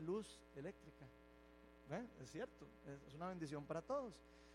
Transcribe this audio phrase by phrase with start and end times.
[0.00, 1.06] luz eléctrica.
[2.20, 2.66] Es cierto,
[3.06, 4.14] es una bendición para todos.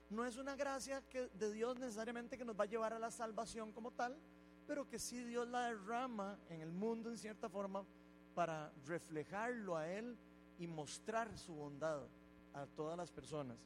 [0.09, 3.11] No es una gracia que, de Dios necesariamente que nos va a llevar a la
[3.11, 4.17] salvación como tal,
[4.67, 7.85] pero que sí Dios la derrama en el mundo en cierta forma
[8.35, 10.17] para reflejarlo a Él
[10.57, 12.01] y mostrar su bondad
[12.53, 13.57] a todas las personas.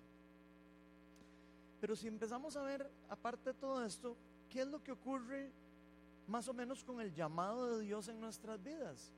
[1.81, 4.15] Pero si empezamos a ver, aparte de todo esto,
[4.49, 5.51] ¿qué es lo que ocurre
[6.27, 9.11] más o menos con el llamado de Dios en nuestras vidas?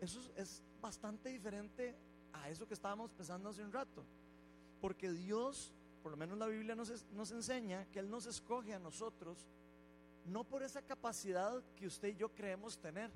[0.00, 1.96] Eso es, bastante diferente
[2.32, 4.04] a eso que estábamos pensando hace un rato.
[4.80, 8.78] Porque Dios, por lo menos la Biblia nos, nos enseña que Él nos escoge a
[8.78, 9.48] nosotros,
[10.26, 13.10] no por esa capacidad que usted y yo creemos tener,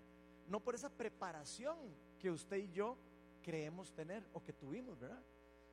[0.48, 1.76] no por esa preparación
[2.18, 2.96] que usted y yo
[3.42, 5.23] creemos tener o que tuvimos, ¿verdad?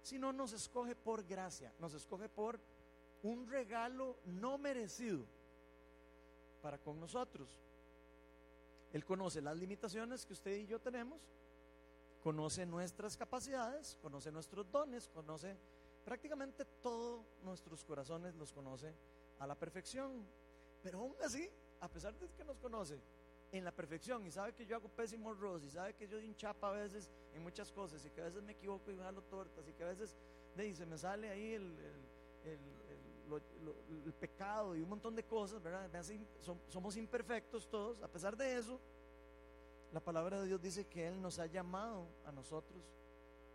[0.02, 2.60] Sino nos escoge por gracia, nos escoge por
[3.24, 5.26] un regalo no merecido
[6.62, 7.60] para con nosotros.
[8.92, 11.20] Él conoce las limitaciones que usted y yo tenemos,
[12.24, 15.58] conoce nuestras capacidades, conoce nuestros dones, conoce
[16.06, 18.96] prácticamente todos nuestros corazones, los conoce
[19.40, 20.26] a la perfección.
[20.82, 21.50] Pero aún así,
[21.82, 22.98] a pesar de que nos conoce
[23.52, 26.28] en la perfección y sabe que yo hago pésimo arroz y sabe que yo doy
[26.28, 29.22] un chapa a veces en muchas cosas y que a veces me equivoco y jalo
[29.24, 30.16] tortas y que a veces
[30.56, 31.78] dice, me sale ahí el,
[32.46, 35.90] el, pecado y un montón de cosas, ¿verdad?
[36.70, 38.02] Somos imperfectos todos.
[38.02, 38.80] A pesar de eso,
[39.94, 42.84] la palabra de Dios dice que Él nos ha llamado a nosotros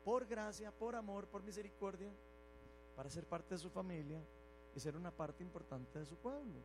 [0.04, 2.12] por gracia, por amor, por misericordia,
[2.94, 4.22] para ser parte de su familia
[4.74, 6.60] y ser una parte importante de su pueblo.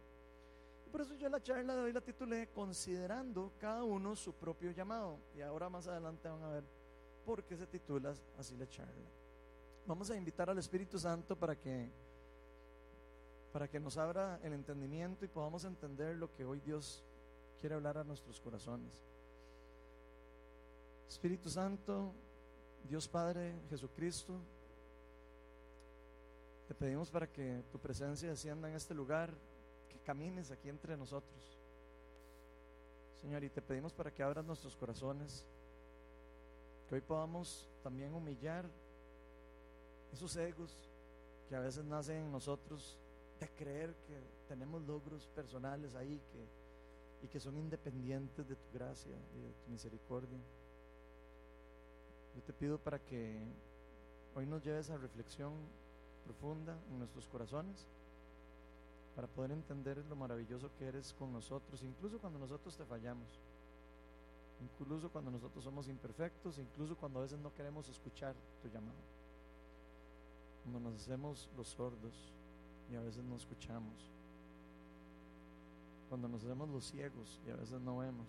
[0.85, 4.71] Y por eso yo la charla de hoy la titulé Considerando cada uno su propio
[4.71, 5.17] llamado.
[5.35, 6.63] Y ahora más adelante van a ver
[7.25, 9.09] por qué se titula así la charla.
[9.87, 11.89] Vamos a invitar al Espíritu Santo para que
[13.52, 17.03] para que nos abra el entendimiento y podamos entender lo que hoy Dios
[17.59, 19.12] quiere hablar a nuestros corazones.
[21.14, 22.11] Espíritu Santo,
[22.89, 24.33] Dios Padre, Jesucristo,
[26.67, 29.31] te pedimos para que tu presencia descienda en este lugar,
[29.88, 31.60] que camines aquí entre nosotros.
[33.21, 35.45] Señor, y te pedimos para que abras nuestros corazones,
[36.89, 38.66] que hoy podamos también humillar
[40.11, 40.76] esos egos
[41.48, 42.98] que a veces nacen en nosotros
[43.39, 49.16] de creer que tenemos logros personales ahí que, y que son independientes de tu gracia
[49.36, 50.39] y de tu misericordia.
[52.36, 53.39] Yo te pido para que
[54.36, 55.54] hoy nos lleves a reflexión
[56.23, 57.88] profunda en nuestros corazones
[59.16, 63.27] para poder entender lo maravilloso que eres con nosotros, incluso cuando nosotros te fallamos,
[64.61, 68.98] incluso cuando nosotros somos imperfectos, incluso cuando a veces no queremos escuchar tu llamado,
[70.64, 72.33] cuando nos hacemos los sordos
[72.92, 74.10] y a veces no escuchamos.
[76.10, 78.27] Cuando nos hacemos los ciegos y a veces no vemos.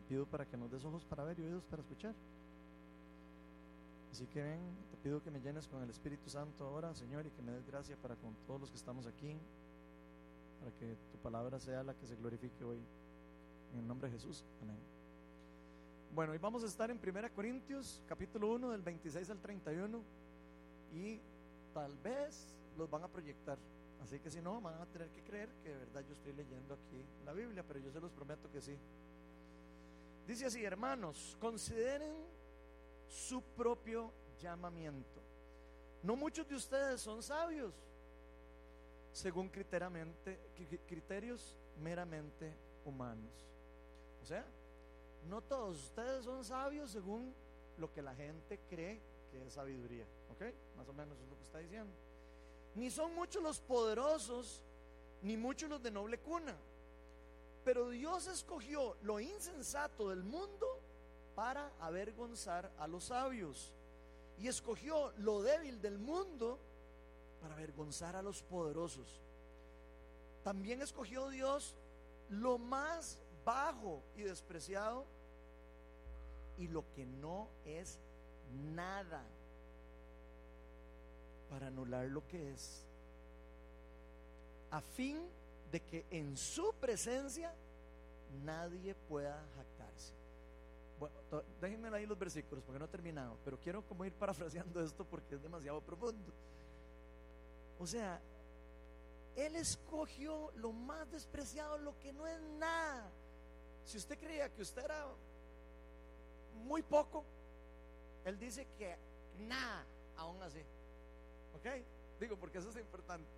[0.00, 2.14] Te pido para que nos des ojos para ver y oídos para escuchar.
[4.10, 4.58] Así que ven,
[4.90, 7.66] te pido que me llenes con el Espíritu Santo ahora, Señor, y que me des
[7.66, 9.36] gracia para con todos los que estamos aquí,
[10.58, 12.78] para que tu palabra sea la que se glorifique hoy.
[13.74, 14.42] En el nombre de Jesús.
[14.62, 14.78] Amén.
[16.14, 20.00] Bueno, hoy vamos a estar en 1 Corintios, capítulo 1, del 26 al 31,
[20.94, 21.20] y
[21.74, 23.58] tal vez los van a proyectar.
[24.02, 26.72] Así que si no, van a tener que creer que de verdad yo estoy leyendo
[26.72, 28.78] aquí la Biblia, pero yo se los prometo que sí.
[30.30, 32.14] Dice así, hermanos, consideren
[33.08, 35.20] su propio llamamiento.
[36.04, 37.74] No muchos de ustedes son sabios,
[39.12, 39.48] según
[40.86, 42.54] criterios meramente
[42.84, 43.44] humanos.
[44.22, 44.46] O sea,
[45.28, 47.34] no todos ustedes son sabios según
[47.76, 49.00] lo que la gente cree
[49.32, 50.06] que es sabiduría.
[50.30, 50.44] ¿Ok?
[50.76, 51.92] Más o menos es lo que está diciendo.
[52.76, 54.62] Ni son muchos los poderosos,
[55.22, 56.56] ni muchos los de noble cuna.
[57.64, 60.66] Pero Dios escogió lo insensato del mundo
[61.34, 63.74] para avergonzar a los sabios.
[64.38, 66.58] Y escogió lo débil del mundo
[67.40, 69.20] para avergonzar a los poderosos.
[70.42, 71.76] También escogió Dios
[72.30, 75.04] lo más bajo y despreciado
[76.56, 77.98] y lo que no es
[78.74, 79.22] nada
[81.50, 82.86] para anular lo que es,
[84.70, 85.39] a fin de
[85.78, 87.54] que en su presencia
[88.44, 90.14] nadie pueda jactarse.
[90.98, 91.14] Bueno,
[91.60, 95.36] déjenme ahí los versículos porque no he terminado, pero quiero como ir parafraseando esto porque
[95.36, 96.32] es demasiado profundo.
[97.78, 98.20] O sea,
[99.36, 103.08] Él escogió lo más despreciado, lo que no es nada.
[103.84, 105.06] Si usted creía que usted era
[106.64, 107.24] muy poco,
[108.24, 108.96] él dice que
[109.38, 109.84] nada,
[110.16, 110.60] aún así.
[111.54, 111.66] ¿Ok?
[112.20, 113.28] Digo, porque eso es importante.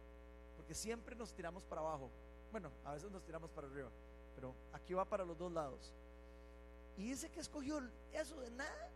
[0.62, 2.10] Porque siempre nos tiramos para abajo.
[2.50, 3.90] Bueno, a veces nos tiramos para arriba.
[4.34, 5.92] Pero aquí va para los dos lados.
[6.96, 7.80] Y dice que escogió
[8.12, 8.90] eso de nada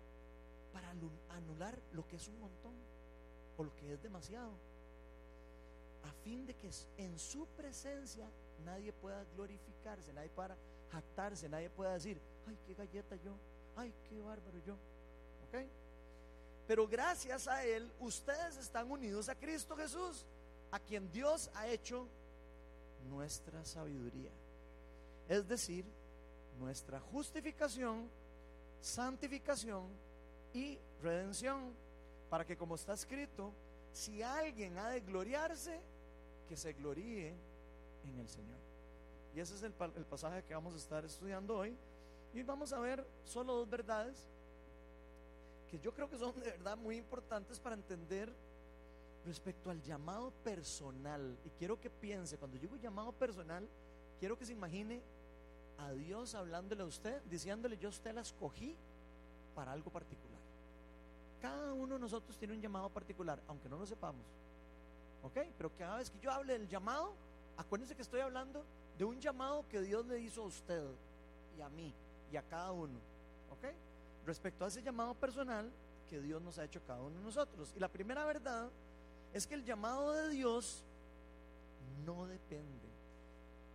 [1.31, 2.75] anular lo que es un montón
[3.57, 4.53] o lo que es demasiado,
[6.05, 8.29] a fin de que en su presencia
[8.65, 10.57] nadie pueda glorificarse, nadie pueda
[10.93, 13.33] jactarse, nadie pueda decir, ay, qué galleta yo,
[13.77, 14.75] ay, qué bárbaro yo.
[15.49, 15.67] ¿Ok?
[16.67, 20.27] Pero gracias a Él, ustedes están unidos a Cristo Jesús,
[20.71, 22.07] a quien Dios ha hecho
[23.09, 24.31] nuestra sabiduría.
[25.29, 25.85] Es decir,
[26.59, 28.09] nuestra justificación,
[28.81, 29.89] santificación
[30.53, 31.75] y redención.
[32.31, 33.53] Para que como está escrito,
[33.93, 35.81] si alguien ha de gloriarse,
[36.49, 37.35] que se gloríe
[38.05, 38.59] en el Señor.
[39.35, 41.77] Y ese es el, el pasaje que vamos a estar estudiando hoy.
[42.35, 44.17] Y vamos a ver solo dos verdades
[45.71, 48.33] que yo creo que son de verdad muy importantes para entender
[49.27, 51.37] respecto al llamado personal.
[51.45, 53.69] Y quiero que piense, cuando digo llamado personal,
[54.19, 55.03] quiero que se imagine
[55.79, 58.75] a Dios hablándole a usted, diciéndole, yo usted la escogí
[59.55, 60.41] para algo particular.
[61.43, 64.25] Cada uno de nosotros tiene un llamado particular, aunque no lo sepamos.
[65.23, 65.39] ¿Ok?
[65.59, 67.13] Pero cada vez que yo hable del llamado,
[67.57, 68.65] acuérdense que estoy hablando
[68.97, 70.85] de un llamado que Dios le hizo a usted
[71.59, 71.93] y a mí
[72.33, 72.99] y a cada uno.
[73.51, 73.67] ¿Ok?
[74.25, 75.71] Respecto a ese llamado personal
[76.09, 77.73] que Dios nos ha hecho cada uno de nosotros.
[77.77, 78.71] Y la primera verdad
[79.37, 80.83] es que el llamado de Dios
[82.05, 82.89] no depende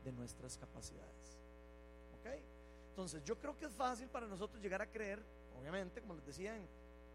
[0.04, 1.38] de nuestras capacidades.
[2.20, 2.28] ¿Ok?
[2.90, 5.22] Entonces yo creo que es fácil para nosotros llegar a creer,
[5.60, 6.58] obviamente, como les decía,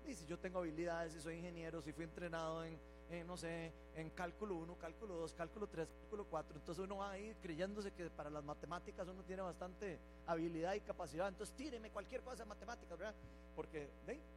[0.07, 2.79] y si yo tengo habilidades, si soy ingeniero, si fui entrenado en,
[3.27, 7.35] no sé, en cálculo 1, cálculo 2, cálculo 3, cálculo 4, entonces uno va ahí
[7.43, 12.45] creyéndose que para las matemáticas uno tiene bastante habilidad y capacidad, entonces tíreme cualquier cosa
[12.45, 13.15] de matemáticas, ¿verdad?
[13.57, 13.89] Porque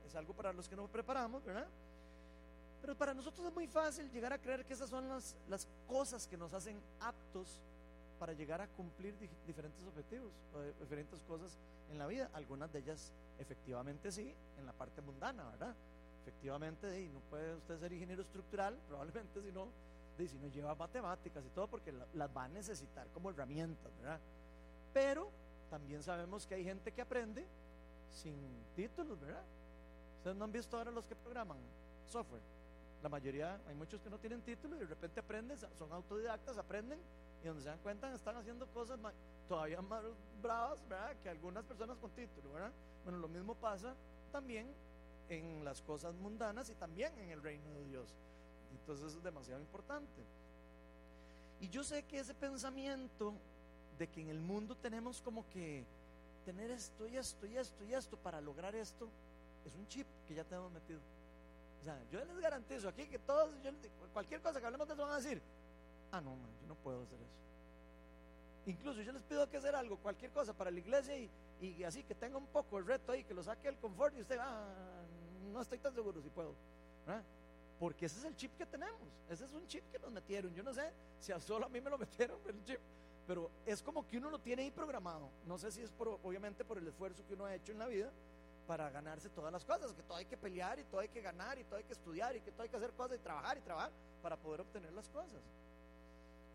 [0.08, 1.68] es algo para los que nos preparamos, ¿verdad?
[2.82, 6.28] Pero para nosotros es muy fácil llegar a creer que esas son las, las cosas
[6.28, 7.60] que nos hacen aptos
[8.20, 9.16] para llegar a cumplir
[9.48, 10.32] diferentes objetivos,
[10.80, 11.58] diferentes cosas
[11.90, 12.30] en la vida.
[12.34, 15.74] Algunas de ellas efectivamente sí, en la parte mundana, ¿verdad?
[16.22, 19.70] Efectivamente, no puede usted ser ingeniero estructural, probablemente si no,
[20.18, 24.20] si no lleva matemáticas y todo, porque las va a necesitar como herramientas, ¿verdad?
[24.94, 25.32] Pero
[25.70, 27.46] también sabemos que hay gente que aprende
[28.12, 28.36] sin
[28.76, 29.44] títulos, ¿verdad?
[30.18, 31.58] Ustedes no han visto ahora los que programan
[32.06, 32.42] software.
[33.02, 37.00] La mayoría, hay muchos que no tienen título y de repente aprenden, son autodidactas, aprenden
[37.44, 39.00] y donde se dan cuenta están haciendo cosas
[39.48, 40.04] todavía más
[40.42, 41.16] bravas, ¿verdad?
[41.24, 42.72] Que algunas personas con título, ¿verdad?
[43.04, 43.96] Bueno, lo mismo pasa
[44.32, 44.68] también
[45.30, 48.14] en las cosas mundanas y también en el reino de Dios.
[48.72, 50.22] Entonces es demasiado importante.
[51.62, 53.34] Y yo sé que ese pensamiento
[53.98, 55.86] de que en el mundo tenemos como que
[56.46, 59.08] tener esto y esto y esto y esto para lograr esto,
[59.66, 61.00] es un chip que ya tenemos metido.
[61.82, 63.50] O sea, yo les garantizo aquí que todos,
[64.12, 65.42] cualquier cosa que hablemos de eso van a decir,
[66.12, 67.40] ah, no, man, yo no puedo hacer eso.
[68.66, 71.30] Incluso yo les pido que hacer algo, cualquier cosa para la iglesia y,
[71.62, 74.22] y así que tenga un poco el reto ahí, que lo saque el confort y
[74.22, 74.68] usted, ah,
[75.52, 76.54] no estoy tan seguro si puedo.
[77.80, 79.00] Porque ese es el chip que tenemos,
[79.30, 80.54] ese es un chip que nos metieron.
[80.54, 82.80] Yo no sé si a solo a mí me lo metieron el chip,
[83.26, 85.30] pero es como que uno lo tiene ahí programado.
[85.46, 87.88] No sé si es por, obviamente por el esfuerzo que uno ha hecho en la
[87.88, 88.12] vida
[88.70, 91.58] para ganarse todas las cosas, que todo hay que pelear y todo hay que ganar
[91.58, 93.62] y todo hay que estudiar y que todo hay que hacer cosas y trabajar y
[93.62, 95.42] trabajar para poder obtener las cosas.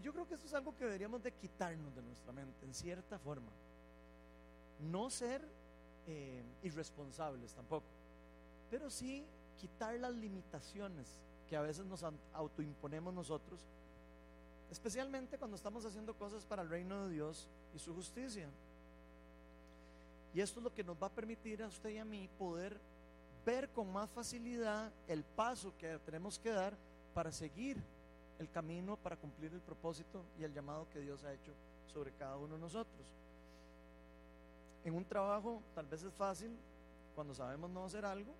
[0.00, 3.18] Yo creo que esto es algo que deberíamos de quitarnos de nuestra mente, en cierta
[3.18, 3.50] forma.
[4.78, 5.44] No ser
[6.06, 7.86] eh, irresponsables tampoco,
[8.70, 9.26] pero sí
[9.58, 13.58] quitar las limitaciones que a veces nos autoimponemos nosotros,
[14.70, 18.48] especialmente cuando estamos haciendo cosas para el reino de Dios y su justicia.
[20.34, 22.78] Y esto es lo que nos va a permitir a usted y a mí poder
[23.46, 26.74] ver con más facilidad el paso que tenemos que dar
[27.14, 27.80] para seguir
[28.38, 31.52] el camino para cumplir el propósito y el llamado que Dios ha hecho
[31.86, 33.06] sobre cada uno de nosotros.
[34.84, 36.56] En un trabajo tal vez es fácil
[37.14, 38.34] cuando sabemos no hacer algo,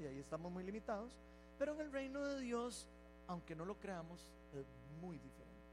[0.00, 1.12] y ahí estamos muy limitados,
[1.58, 2.88] pero en el reino de Dios,
[3.26, 4.66] aunque no lo creamos, es
[5.02, 5.68] muy diferente,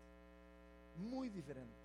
[0.97, 1.82] muy diferente.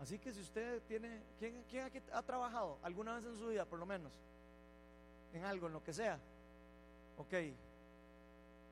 [0.00, 3.78] Así que si usted tiene, ¿quién, aquí ha trabajado alguna vez en su vida, por
[3.78, 4.12] lo menos?
[5.32, 6.18] En algo, en lo que sea.
[7.16, 7.34] Ok.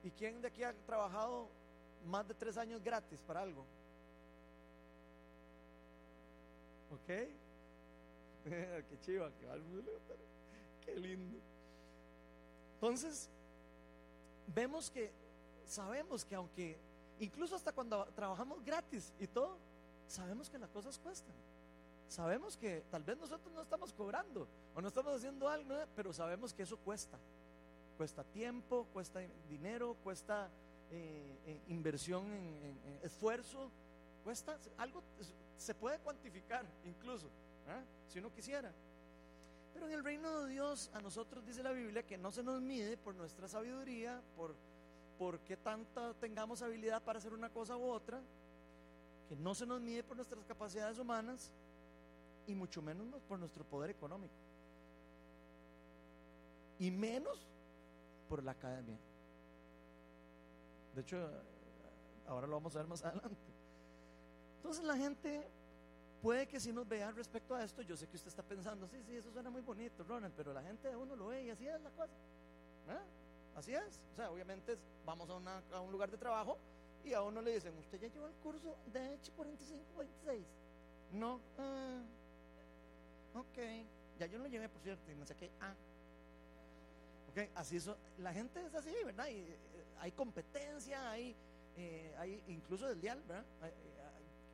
[0.05, 1.49] ¿Y quién de aquí ha trabajado
[2.07, 3.65] más de tres años gratis para algo.
[6.93, 7.07] ¿Ok?
[8.45, 9.31] qué chiva,
[10.85, 11.39] qué lindo.
[12.75, 13.29] Entonces,
[14.55, 15.11] vemos que
[15.67, 16.79] sabemos que aunque,
[17.19, 19.59] incluso hasta cuando trabajamos gratis y todo,
[20.09, 21.35] sabemos que las cosas cuestan.
[22.09, 26.55] Sabemos que tal vez nosotros no estamos cobrando o no estamos haciendo algo, pero sabemos
[26.55, 27.19] que eso cuesta.
[27.97, 30.49] Cuesta tiempo, cuesta dinero, cuesta
[30.91, 33.71] eh, eh, inversión en, esfuerzo,
[34.79, 35.03] algo,
[35.57, 37.29] se puede cuantificar incluso,
[38.09, 38.73] si uno quisiera.
[39.73, 42.61] Pero en el reino de Dios, a nosotros dice la Biblia que no se nos
[42.61, 44.55] mide por nuestra sabiduría, por,
[45.19, 48.21] por qué tanta tengamos habilidad para hacer una cosa u otra,
[49.29, 51.51] que no se nos mide por nuestras capacidades humanas
[52.47, 54.35] y mucho menos por nuestro poder económico.
[56.79, 57.47] Y menos
[58.29, 58.99] por la academia.
[60.95, 61.31] De hecho,
[62.27, 63.37] ahora lo vamos a ver más adelante.
[64.57, 65.49] Entonces la gente
[66.23, 69.03] puede que si nos vea respecto a esto, yo sé que usted está pensando, sí,
[69.07, 71.67] sí, eso suena muy bonito, Ronald, pero la gente de uno lo ve y así
[71.67, 72.15] es la cosa.
[72.89, 73.03] ¿Ah?
[73.57, 74.01] Así es.
[74.13, 76.59] O sea, obviamente vamos a, un lugar de trabajo
[77.07, 80.43] y a uno le dicen, ¿usted ya llevó el curso de H4526?
[81.13, 81.41] No.
[81.57, 82.03] Ah,
[83.35, 83.59] ok.
[84.19, 85.51] Ya yo lo llevé, por cierto, y no sé qué.
[85.61, 85.75] Ah.
[87.31, 87.97] Ok, así eso.
[88.19, 89.29] La gente es así, ¿verdad?
[89.29, 89.57] Y, eh,
[90.01, 91.37] hay competencia, hay,
[91.77, 93.45] eh, hay incluso ¿verdad?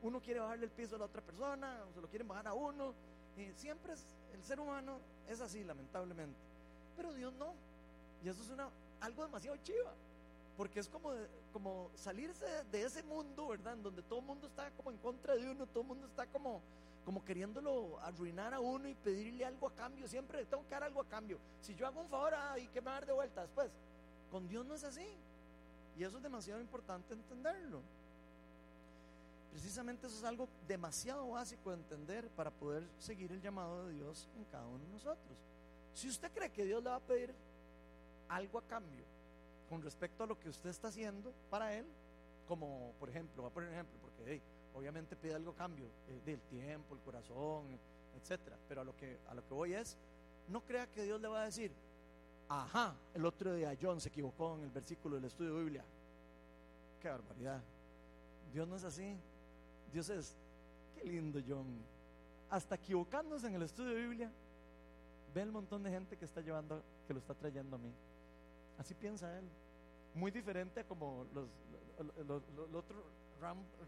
[0.02, 2.54] uno quiere bajarle el piso a la otra persona, o se lo quieren bajar a
[2.54, 2.92] uno.
[3.36, 4.04] Y siempre es,
[4.34, 6.38] el ser humano es así, lamentablemente.
[6.96, 7.54] Pero Dios no.
[8.22, 8.68] Y eso es una,
[9.00, 9.94] algo demasiado chiva.
[10.56, 11.12] Porque es como,
[11.52, 13.74] como salirse de ese mundo, ¿verdad?
[13.74, 16.26] En donde todo el mundo está como en contra de uno, todo el mundo está
[16.26, 16.60] como,
[17.04, 20.06] como queriéndolo arruinar a uno y pedirle algo a cambio.
[20.06, 21.38] Siempre tengo que dar algo a cambio.
[21.60, 23.70] Si yo hago un favor, ¿y qué me va a dar de vuelta después?
[24.30, 25.06] Con Dios no es así.
[25.96, 27.80] Y eso es demasiado importante entenderlo.
[29.50, 34.28] Precisamente eso es algo demasiado básico de entender para poder seguir el llamado de Dios
[34.36, 35.38] en cada uno de nosotros.
[35.94, 37.34] Si usted cree que Dios le va a pedir
[38.28, 39.11] algo a cambio
[39.72, 41.86] con respecto a lo que usted está haciendo para Él,
[42.46, 44.42] como por ejemplo, voy a poner un ejemplo, porque
[44.74, 47.78] obviamente pide algo cambio eh, del tiempo, el corazón,
[48.20, 49.96] etcétera, pero a lo, que, a lo que voy es,
[50.48, 51.72] no crea que Dios le va a decir,
[52.50, 55.84] ajá, el otro día John se equivocó en el versículo del estudio de Biblia.
[57.00, 57.62] Qué barbaridad.
[58.52, 59.16] Dios no es así.
[59.90, 60.36] Dios es,
[60.94, 61.82] qué lindo John.
[62.50, 64.30] Hasta equivocándose en el estudio de Biblia,
[65.32, 67.90] ve el montón de gente que está llevando, que lo está trayendo a mí.
[68.78, 69.44] Así piensa él.
[70.14, 71.48] Muy diferente a como los,
[72.18, 73.02] el otro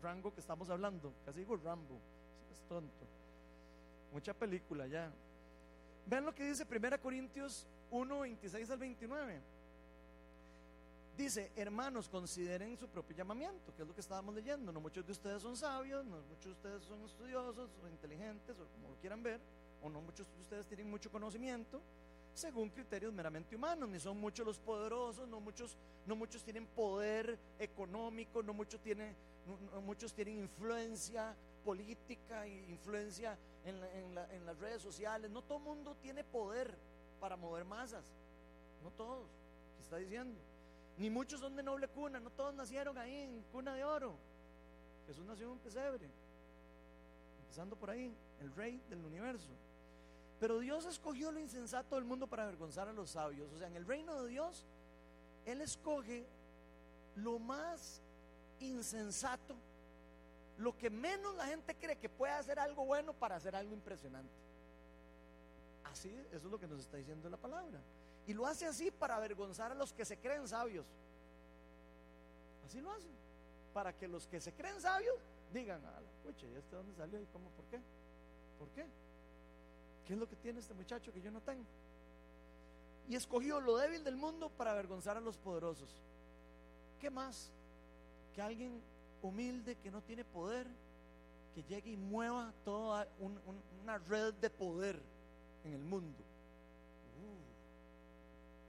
[0.02, 1.12] rango que estamos hablando.
[1.24, 2.00] Casi digo Rambo.
[2.50, 3.06] Es tonto.
[4.12, 5.12] Mucha película ya.
[6.06, 9.40] Vean lo que dice 1 Corintios 1, 26 al 29.
[11.16, 14.72] Dice, hermanos, consideren su propio llamamiento, que es lo que estábamos leyendo.
[14.72, 18.90] No muchos de ustedes son sabios, no muchos de ustedes son estudiosos inteligentes, o como
[18.90, 19.40] lo quieran ver,
[19.80, 21.80] o no muchos de ustedes tienen mucho conocimiento,
[22.34, 23.88] según criterios meramente humanos.
[23.88, 25.76] Ni son muchos los poderosos, no muchos,
[26.06, 29.14] no muchos tienen poder económico, no muchos tienen,
[29.84, 33.76] muchos tienen influencia política e influencia en,
[34.32, 35.30] en las redes sociales.
[35.30, 36.74] No todo mundo tiene poder
[37.20, 38.04] para mover masas.
[38.82, 39.26] No todos,
[39.76, 40.38] ¿qué está diciendo?
[40.98, 44.14] Ni muchos son de noble cuna, no todos nacieron ahí en cuna de oro.
[45.06, 46.06] Jesús nació en un pesebre,
[47.40, 49.50] empezando por ahí, el rey del universo.
[50.40, 53.52] Pero Dios escogió lo insensato del mundo para avergonzar a los sabios.
[53.52, 54.64] O sea, en el reino de Dios,
[55.46, 56.26] Él escoge
[57.16, 58.00] lo más
[58.60, 59.54] insensato,
[60.58, 64.32] lo que menos la gente cree que puede hacer algo bueno para hacer algo impresionante.
[65.84, 67.80] Así, eso es lo que nos está diciendo la palabra.
[68.26, 70.86] Y lo hace así para avergonzar a los que se creen sabios.
[72.66, 73.08] Así lo hace.
[73.72, 75.16] Para que los que se creen sabios
[75.52, 75.80] digan,
[76.22, 77.20] pucha, ¿y este dónde salió?
[77.20, 77.48] ¿Y cómo?
[77.50, 77.80] ¿Por qué?
[78.58, 78.86] ¿Por qué?
[80.06, 81.64] ¿Qué es lo que tiene este muchacho que yo no tengo?
[83.08, 85.90] Y escogió lo débil del mundo para avergonzar a los poderosos.
[87.00, 87.50] ¿Qué más?
[88.34, 88.80] Que alguien
[89.22, 90.66] humilde que no tiene poder,
[91.54, 93.08] que llegue y mueva toda
[93.82, 95.00] una red de poder
[95.64, 96.24] en el mundo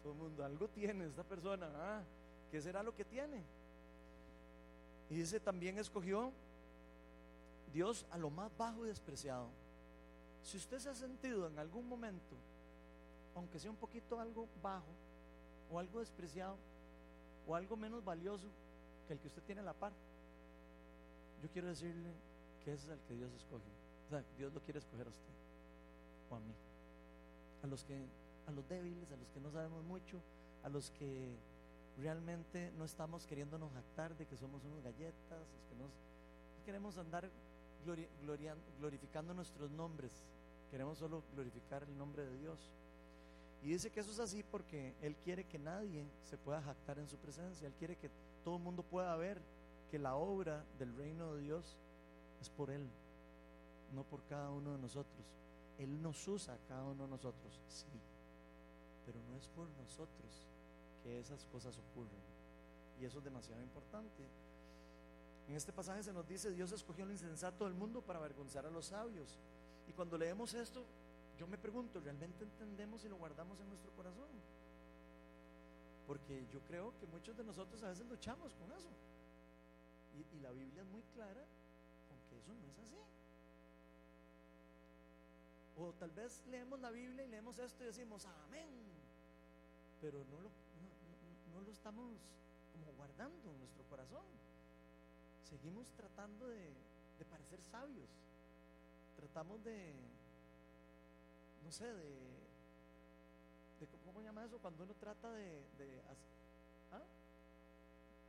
[0.06, 1.68] todo el mundo, algo tiene esta persona.
[1.77, 2.04] Ah,
[2.51, 3.42] ¿Qué será lo que tiene?
[5.10, 6.32] Y dice, también escogió
[7.74, 9.48] Dios a lo más bajo y despreciado.
[10.46, 12.36] Si usted se ha sentido en algún momento,
[13.36, 14.94] aunque sea un poquito algo bajo,
[15.72, 16.56] o algo despreciado,
[17.48, 18.48] o algo menos valioso
[19.08, 19.92] que el que usted tiene a la par,
[21.42, 22.12] yo quiero decirle
[22.64, 23.64] que ese es el que Dios escoge.
[24.06, 25.34] O sea, Dios lo quiere escoger a usted
[26.30, 26.54] o a mí.
[27.64, 28.06] A los que
[28.48, 30.22] a los débiles, a los que no sabemos mucho,
[30.64, 31.36] a los que
[31.98, 35.90] realmente no estamos queriéndonos jactar de que somos unos galletas, los que nos,
[36.64, 37.28] queremos andar
[38.80, 40.12] glorificando nuestros nombres,
[40.75, 42.60] queremos solo glorificar el nombre de Dios.
[43.63, 47.08] Y dice que eso es así porque Él quiere que nadie se pueda jactar en
[47.08, 48.12] su presencia, Él quiere que
[48.44, 49.39] todo el mundo pueda ver
[49.89, 51.77] que la obra del reino de Dios
[52.41, 52.86] es por Él,
[53.94, 55.25] no por cada uno de nosotros.
[55.77, 57.88] Él nos usa cada uno de nosotros, sí
[59.05, 60.48] pero no es por nosotros
[61.03, 62.20] que esas cosas ocurren.
[63.00, 64.27] Y eso es demasiado importante.
[65.48, 68.72] En este pasaje se nos dice, Dios escogió lo insensato del mundo para avergonzar a
[68.72, 69.38] los sabios.
[69.88, 70.84] Y cuando leemos esto,
[71.38, 74.30] yo me pregunto, ¿realmente entendemos y lo guardamos en nuestro corazón?
[76.08, 78.89] Porque yo creo que muchos de nosotros a veces luchamos con eso.
[80.34, 81.44] Y, la Biblia es muy clara
[82.08, 82.96] con que eso no es así.
[85.77, 88.70] O tal vez leemos la Biblia y leemos esto y decimos, amén.
[90.00, 90.50] Pero no lo,
[91.51, 92.13] no, lo estamos
[92.72, 94.24] como guardando en nuestro corazón.
[95.50, 96.72] Seguimos tratando de
[97.30, 98.10] parecer sabios.
[99.18, 99.94] Tratamos de,
[101.64, 102.36] no sé, de,
[104.06, 104.58] ¿cómo se llama eso?
[104.60, 106.02] Cuando uno trata de, de
[106.92, 107.02] ¿ah?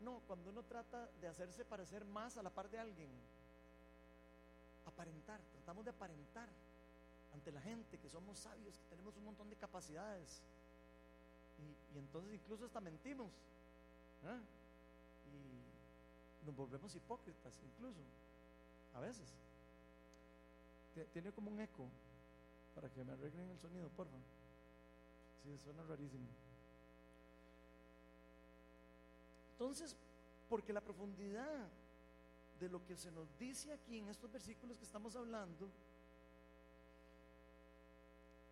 [0.00, 3.10] no, cuando uno trata de hacerse parecer más a la par de alguien,
[4.86, 6.48] aparentar, tratamos de aparentar
[7.34, 10.40] ante la gente que somos sabios, que tenemos un montón de capacidades.
[11.58, 13.30] Y, entonces incluso hasta mentimos.
[14.24, 14.38] ¿ah?
[15.32, 18.00] Y nos volvemos hipócritas incluso,
[18.94, 19.28] a veces.
[21.12, 21.88] Tiene como un eco
[22.74, 24.24] para que me arreglen el sonido, por favor.
[25.42, 26.26] Sí, suena rarísimo.
[29.52, 29.96] Entonces,
[30.48, 31.68] porque la profundidad
[32.60, 35.70] de lo que se nos dice aquí en estos versículos que estamos hablando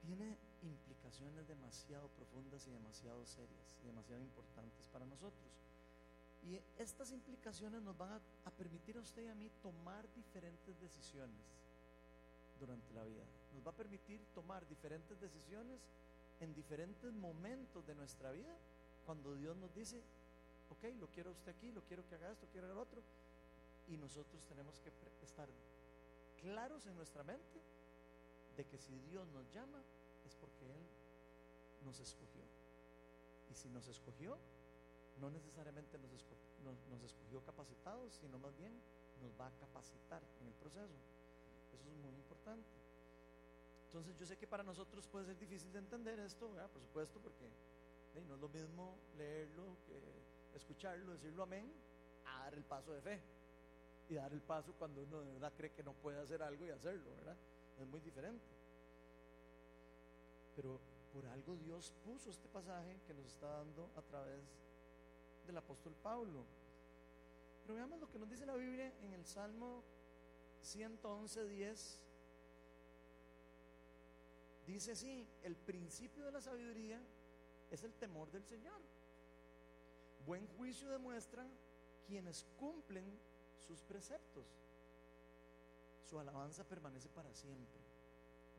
[0.02, 5.50] tiene implicaciones demasiado profundas y demasiado serias y demasiado importantes para nosotros.
[6.42, 10.78] Y estas implicaciones nos van a, a, permitir a usted y a mí tomar diferentes
[10.78, 11.63] decisiones
[12.64, 13.24] durante la vida.
[13.52, 15.80] Nos va a permitir tomar diferentes decisiones
[16.40, 18.56] en diferentes momentos de nuestra vida
[19.04, 20.02] cuando Dios nos dice,
[20.70, 23.02] ok, lo quiero usted aquí, lo quiero que haga esto, quiero el otro.
[23.86, 24.90] Y nosotros tenemos que
[25.22, 25.48] estar
[26.40, 27.60] claros en nuestra mente
[28.56, 29.82] de que si Dios nos llama
[30.24, 30.86] es porque Él
[31.84, 32.42] nos escogió.
[33.50, 34.38] Y si nos escogió,
[35.20, 36.12] no necesariamente nos,
[37.04, 38.72] escogió, capacitados, sino más bien
[39.20, 40.94] nos va a capacitar en el proceso.
[41.74, 42.68] Eso es muy importante.
[43.86, 47.48] Entonces yo sé que para nosotros puede ser difícil de entender esto, por supuesto, porque
[48.26, 49.76] no es lo mismo leerlo
[50.54, 51.70] escucharlo, decirlo amén,
[52.26, 53.20] a dar el paso de fe.
[54.08, 56.70] Y dar el paso cuando uno de verdad cree que no puede hacer algo y
[56.70, 57.36] hacerlo, ¿verdad?
[57.80, 58.44] Es muy diferente.
[60.56, 60.78] Pero
[61.12, 64.42] por algo Dios puso este pasaje que nos está dando a través
[65.46, 66.44] del apóstol Pablo.
[67.62, 69.82] Pero veamos lo que nos dice la Biblia en el Salmo
[70.64, 72.00] 111, 10.
[74.66, 76.98] Dice así, el principio de la sabiduría
[77.70, 78.80] es el temor del Señor.
[80.26, 81.48] Buen juicio demuestran
[82.06, 83.04] quienes cumplen
[83.66, 84.46] sus preceptos.
[86.08, 87.80] Su alabanza permanece para siempre.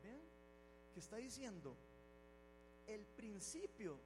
[0.02, 0.20] Vean
[0.94, 1.74] que está diciendo
[2.86, 3.98] el principio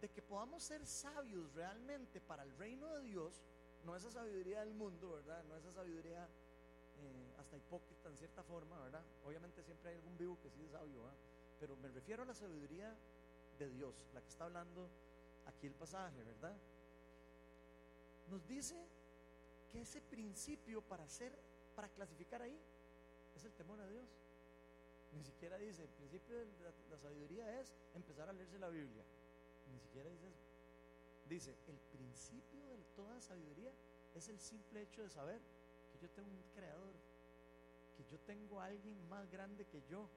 [0.00, 3.40] de que podamos ser sabios realmente para el reino de Dios,
[3.84, 5.44] no esa sabiduría del mundo, ¿verdad?
[5.44, 6.26] No esa sabiduría
[7.02, 9.04] eh, hasta hipócrita en cierta forma, ¿verdad?
[9.24, 11.16] Obviamente siempre hay algún vivo que sí es sabio, ¿verdad?
[11.58, 12.94] Pero me refiero a la sabiduría
[13.58, 14.88] de Dios, la que está hablando
[15.46, 16.56] aquí el pasaje, ¿verdad?
[18.30, 18.76] Nos dice
[19.72, 21.32] que ese principio para hacer,
[21.74, 22.58] para clasificar ahí,
[23.36, 24.08] es el temor a Dios.
[25.12, 26.46] Ni siquiera dice, el principio de
[26.90, 29.04] la, sabiduría es empezar a leerse la Biblia.
[29.72, 30.38] Ni siquiera dice eso.
[31.28, 33.72] Dice, el principio de toda sabiduría
[34.14, 35.40] es el simple hecho de saber
[36.00, 36.94] yo tengo un creador,
[37.96, 40.08] que yo tengo a alguien más grande que yo,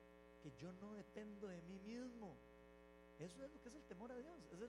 [0.41, 2.35] que yo no dependo de mí mismo.
[3.19, 4.61] Eso es lo que es el temor a Dios, es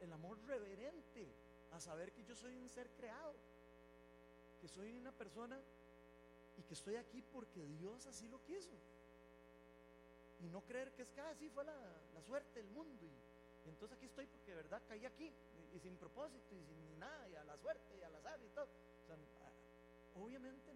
[0.00, 1.26] el, amor reverente
[1.72, 3.34] a saber que yo soy un ser creado,
[4.60, 5.60] que soy una persona
[6.56, 8.70] y que estoy aquí porque Dios así lo quiso
[10.40, 13.06] y no creer que es que así ah, fue la, suerte del mundo.
[13.06, 15.32] Y, entonces aquí estoy porque de verdad caí aquí
[15.74, 18.68] y, sin propósito y sin nada, y a la suerte y al azar y todo.
[20.14, 20.72] Obviamente,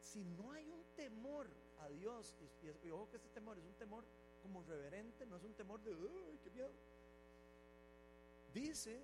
[0.00, 1.48] si no hay un temor
[1.80, 4.04] a Dios, y, ojo que este temor es un temor
[4.42, 6.70] como reverente, no es un temor de, ¡ay, qué miedo!
[8.54, 9.02] Dice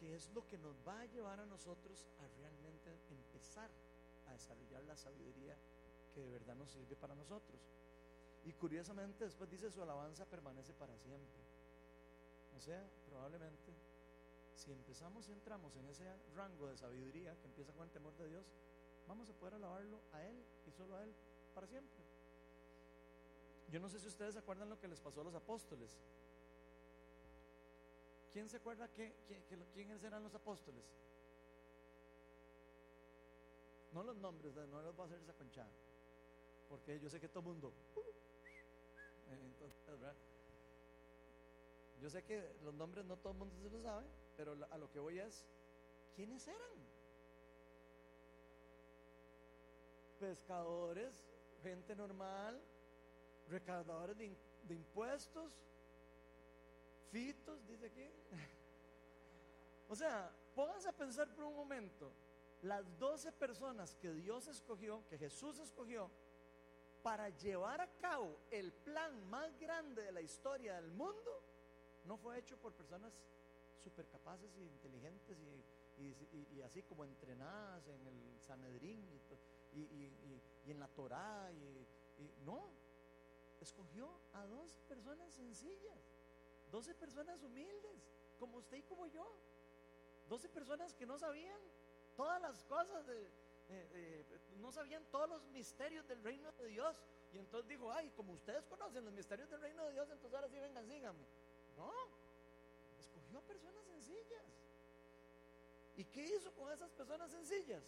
[0.00, 3.70] que es lo que nos va a llevar a nosotros a realmente empezar
[4.26, 5.56] a desarrollar la sabiduría
[6.14, 7.60] que de verdad nos sirve para nosotros.
[8.44, 11.42] Y curiosamente después dice su alabanza permanece para siempre.
[12.56, 13.72] O sea, probablemente
[14.56, 18.28] si empezamos y entramos en ese rango de sabiduría que empieza con el temor de
[18.28, 18.46] Dios,
[19.06, 21.14] vamos a poder alabarlo a Él y solo a Él
[21.54, 22.04] para siempre.
[23.70, 25.90] Yo no sé si ustedes se acuerdan lo que les pasó a los apóstoles.
[28.32, 29.14] ¿Quién se acuerda que,
[29.74, 30.84] quiénes eran los apóstoles?
[33.92, 35.70] No los nombres, no los voy a hacer esa conchada.
[36.68, 37.72] Porque yo sé que todo mundo.
[42.00, 44.90] Yo sé que los nombres no todo el mundo se lo sabe, pero a lo
[44.90, 45.44] que voy es,
[46.14, 46.86] ¿quiénes eran?
[50.20, 51.24] Pescadores,
[51.62, 52.60] gente normal,
[53.48, 55.52] recaudadores de, de impuestos,
[57.10, 58.08] fitos, dice aquí.
[59.88, 62.10] O sea, pónganse a pensar por un momento,
[62.62, 66.10] las doce personas que Dios escogió, que Jesús escogió,
[67.04, 71.40] para llevar a cabo el plan más grande de la historia del mundo,
[72.04, 73.12] no fue hecho por personas
[73.82, 75.38] súper capaces e inteligentes
[75.98, 79.06] y, así como entrenadas en el Sanedrín
[79.72, 81.50] y, en la Torá.
[81.52, 81.86] Y,
[82.44, 82.70] no,
[83.60, 86.14] escogió a dos personas sencillas,
[86.70, 89.26] doce personas humildes, como usted y como yo.
[90.28, 91.60] Doce personas que no sabían
[92.16, 93.30] todas las cosas, de,
[94.58, 97.02] no sabían todos los misterios del reino de Dios.
[97.32, 100.48] Y entonces dijo, ay, como ustedes conocen los misterios del reino de Dios, entonces ahora
[100.48, 101.26] sí vengan, síganme.
[101.76, 101.92] No,
[103.26, 104.44] escogió a personas sencillas.
[105.96, 107.82] ¿Y qué hizo con esas personas sencillas?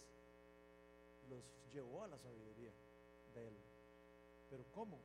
[1.29, 2.71] Los llevó a la sabiduría
[3.33, 3.57] de Él.
[4.49, 4.99] ¿Pero cómo?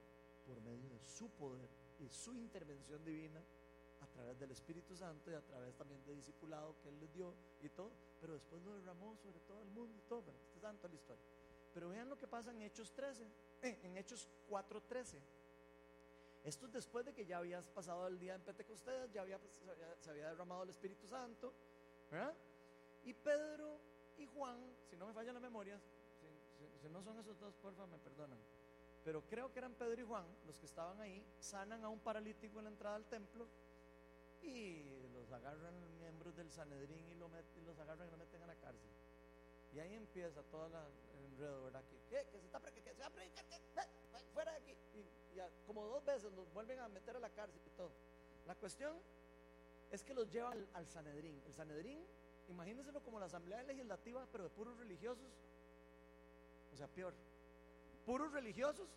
[0.47, 1.69] Por medio de su poder
[2.01, 3.43] y su intervención divina
[4.01, 7.35] a través del Espíritu Santo y a través también de discipulado que Él les dio
[7.63, 10.23] y todo, pero después lo derramó sobre todo el mundo y todo.
[10.23, 11.25] Bueno, este es la historia.
[11.73, 13.27] Pero vean lo que pasa en Hechos 13,
[13.63, 15.21] eh, en Hechos 4:13.
[16.45, 19.39] Esto es después de que ya habías pasado el día en Pentecostés, ya había,
[19.99, 21.55] se, había, derramado el Espíritu Santo,
[22.11, 22.35] ¿verdad?
[23.03, 23.81] Y Pedro
[24.19, 24.59] y Juan,
[24.91, 25.81] si no me falla la memoria,
[26.83, 28.39] si, no son esos dos, porfa, me perdonan.
[29.03, 32.59] Pero creo que eran Pedro y Juan los que estaban ahí, sanan a un paralítico
[32.59, 33.49] en la entrada del templo
[34.43, 38.47] y los agarran miembros del Sanedrín y, lo y los agarran y lo meten a
[38.47, 38.91] la cárcel.
[39.73, 40.73] Y ahí empieza todo el
[41.35, 41.85] enredo, ¿verdad?
[41.85, 43.11] Que, se, está, que se va
[44.33, 44.77] fuera de aquí.
[44.95, 45.07] Y,
[45.67, 47.91] como dos veces los vuelven a meter a la cárcel y todo.
[48.47, 48.97] La cuestión
[49.91, 51.41] es que los llevan al, Sanedrín.
[51.47, 51.99] El Sanedrín,
[52.49, 55.27] imagínenselo como la Asamblea Legislativa, pero de puros religiosos.
[56.73, 57.15] O sea, peor.
[58.07, 58.89] Puros religiosos,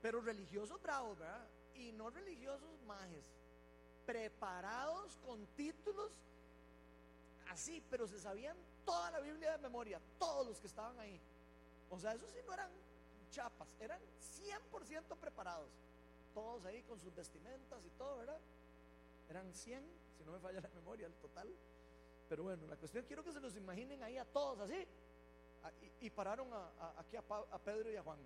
[0.00, 1.46] pero religiosos bravos, ¿verdad?
[1.74, 3.30] Y no religiosos majes
[4.06, 6.10] preparados con títulos
[7.48, 11.20] así, pero se sabían toda la Biblia de memoria, todos los que estaban ahí.
[11.90, 12.70] O sea, esos sí no eran
[13.30, 15.70] chapas, eran 100% preparados.
[16.34, 18.38] Todos ahí con sus vestimentas y todo, ¿verdad?
[19.28, 19.84] Eran 100,
[20.16, 21.48] si no me falla la memoria, el total.
[22.28, 24.86] Pero bueno, la cuestión quiero que se los imaginen ahí a todos así.
[26.00, 26.48] Y, pararon
[26.96, 28.18] aquí a, a Pedro y a Juan.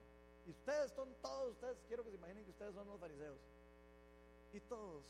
[0.47, 3.39] Y ustedes son todos, ustedes, quiero que se imaginen que ustedes son los fariseos.
[4.53, 5.03] Y todos,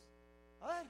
[0.60, 0.86] a ver,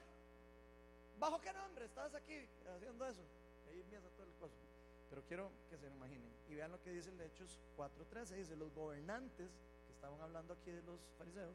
[1.19, 2.47] ¿bajo qué nombre estás aquí
[2.77, 3.23] haciendo eso?
[3.69, 4.55] Ahí empieza todo el cosa.
[5.15, 6.29] Pero quiero que se lo imaginen.
[6.49, 8.35] Y vean lo que dice el Hechos 4.13.
[8.35, 9.49] Dice, los gobernantes,
[9.87, 11.55] que estaban hablando aquí de los fariseos,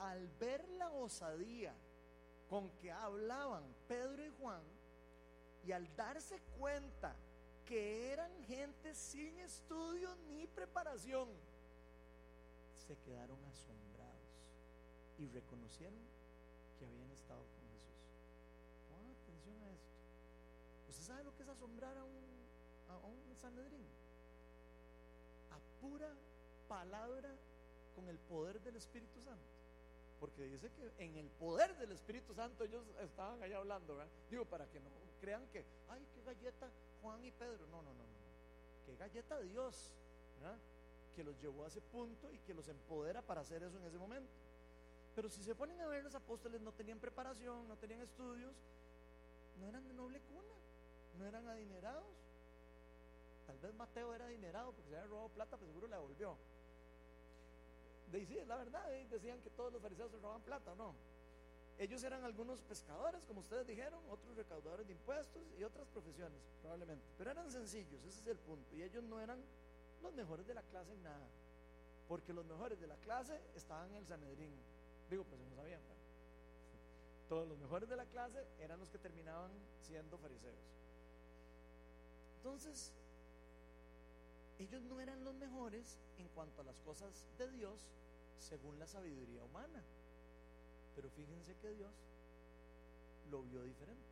[0.00, 1.72] al ver la osadía
[2.50, 4.62] con que hablaban Pedro y Juan,
[5.64, 7.14] y al darse cuenta
[7.64, 11.28] que eran gente sin estudio ni preparación,
[12.88, 14.34] se quedaron asombrados
[15.16, 16.00] y reconocieron
[16.76, 17.94] que habían estado con Jesús.
[18.90, 19.94] Pongan atención a esto.
[20.90, 22.33] ¿Usted sabe lo que es asombrar a un,
[23.04, 23.86] un Sanedrín?
[25.50, 26.14] A pura
[26.68, 27.30] palabra
[27.94, 29.54] con el poder del Espíritu Santo.
[30.20, 33.98] Porque dice que en el poder del Espíritu Santo ellos estaban allá hablando.
[34.30, 34.88] Digo, para que no
[35.20, 36.68] crean que, ay, qué galleta
[37.02, 37.66] Juan y Pedro.
[37.66, 38.84] No, no, no, no.
[38.86, 39.90] Qué galleta Dios.
[41.14, 43.98] Que los llevó a ese punto y que los empodera para hacer eso en ese
[43.98, 44.30] momento.
[45.14, 48.52] Pero si se ponen a ver, los apóstoles no tenían preparación, no tenían estudios,
[49.60, 50.54] no eran de noble cuna,
[51.18, 52.23] no eran adinerados.
[53.60, 56.36] Tal vez Mateo era adinerado porque se había robado plata, pero seguro la devolvió.
[58.10, 60.94] De sí, es la verdad, decían que todos los fariseos se robaban plata, ¿o no?
[61.78, 67.04] Ellos eran algunos pescadores, como ustedes dijeron, otros recaudadores de impuestos y otras profesiones, probablemente.
[67.18, 68.76] Pero eran sencillos, ese es el punto.
[68.76, 69.42] Y ellos no eran
[70.02, 71.26] los mejores de la clase en nada.
[72.06, 74.52] Porque los mejores de la clase estaban en el Sanedrín.
[75.10, 75.80] Digo, pues no sabían.
[77.28, 79.50] Todos los mejores de la clase eran los que terminaban
[79.82, 80.54] siendo fariseos.
[82.36, 82.92] Entonces,
[84.58, 87.90] ellos no eran los mejores en cuanto a las cosas de Dios
[88.38, 89.82] según la sabiduría humana.
[90.94, 91.92] Pero fíjense que Dios
[93.30, 94.04] lo vio diferente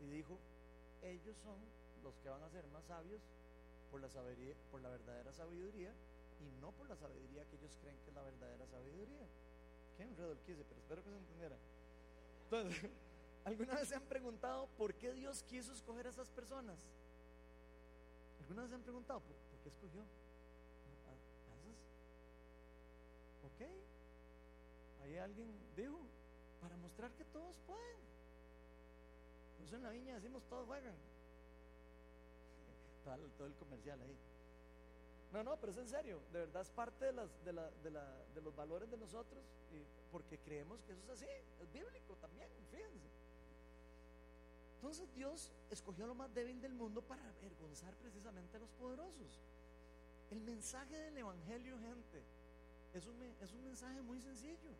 [0.00, 0.38] y dijo,
[1.02, 1.58] ellos son
[2.02, 3.22] los que van a ser más sabios
[3.90, 5.92] por la, sabiduría, por la verdadera sabiduría
[6.40, 9.26] y no por la sabiduría que ellos creen que es la verdadera sabiduría.
[9.96, 11.56] Qué enredo el quise, pero espero que se entendiera.
[12.44, 12.90] Entonces,
[13.44, 16.78] ¿alguna vez se han preguntado por qué Dios quiso escoger a esas personas?
[18.50, 21.14] ¿Alguna vez se han preguntado por, qué escogió a, esas?
[23.46, 23.60] Ok.
[25.04, 26.00] Ahí alguien dijo,
[26.60, 28.00] para mostrar que todos pueden.
[29.56, 30.96] Por eso en la viña decimos todos juegan.
[33.38, 34.18] Todo, el comercial ahí.
[35.32, 36.20] No, no, pero es en serio.
[36.32, 37.12] De verdad es parte de,
[38.42, 39.44] los valores de nosotros.
[40.10, 41.30] Porque creemos que eso es así.
[41.60, 43.09] Es bíblico también, fíjense.
[44.80, 49.38] Entonces Dios escogió lo más débil del mundo para avergonzar precisamente a los poderosos.
[50.30, 52.22] El mensaje del Evangelio, gente,
[52.94, 54.70] es un, es un mensaje muy sencillo.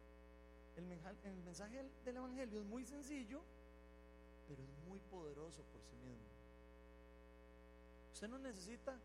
[0.79, 3.43] El, el mensaje del Evangelio es muy sencillo,
[4.49, 6.25] pero es muy poderoso por sí mismo.
[8.15, 8.97] Usted no necesita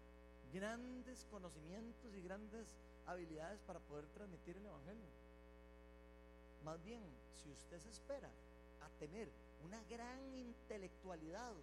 [0.54, 2.74] grandes conocimientos y grandes
[3.06, 5.10] habilidades para poder transmitir el Evangelio.
[6.64, 7.02] Más bien,
[7.44, 8.30] si usted se espera
[8.80, 9.28] a tener
[9.64, 11.54] una gran intelectualidad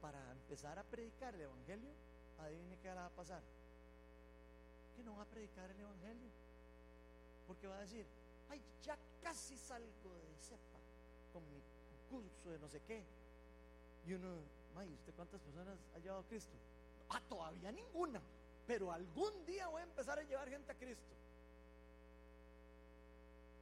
[0.00, 1.90] para empezar a predicar el Evangelio,
[2.38, 3.42] adivine qué va a pasar.
[4.96, 6.30] Que no va a predicar el Evangelio.
[7.46, 8.06] Porque va a decir,
[8.50, 10.78] ay, ya casi salgo de cepa
[11.32, 11.60] con mi
[12.10, 13.04] curso de no sé qué.
[14.06, 14.40] Y uno,
[14.76, 16.56] ay, ¿usted cuántas personas ha llevado a Cristo?
[17.10, 18.20] Ah, todavía ninguna.
[18.66, 21.14] Pero algún día voy a empezar a llevar gente a Cristo.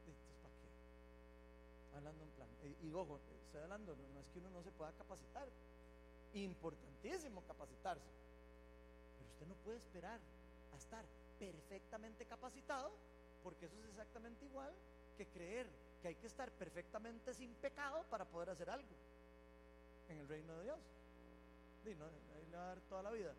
[0.00, 1.96] Entonces, ¿para qué?
[1.96, 2.48] Hablando en plan.
[2.82, 3.20] Y, y ojo,
[3.56, 5.48] estoy hablando, no, es que uno no se pueda capacitar.
[6.34, 8.04] Importantísimo capacitarse.
[9.16, 10.20] Pero usted no puede esperar
[10.74, 11.04] a estar
[11.38, 12.92] perfectamente capacitado,
[13.42, 14.74] porque eso es exactamente igual
[15.16, 15.66] que creer
[16.02, 18.94] que hay que estar perfectamente sin pecado para poder hacer algo
[20.10, 20.78] en el reino de Dios.
[21.86, 23.32] Y no, ahí le va a dar toda la vida.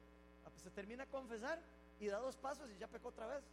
[0.45, 1.59] Ah, pues se termina a confesar
[1.99, 3.43] y da dos pasos y ya pecó otra vez.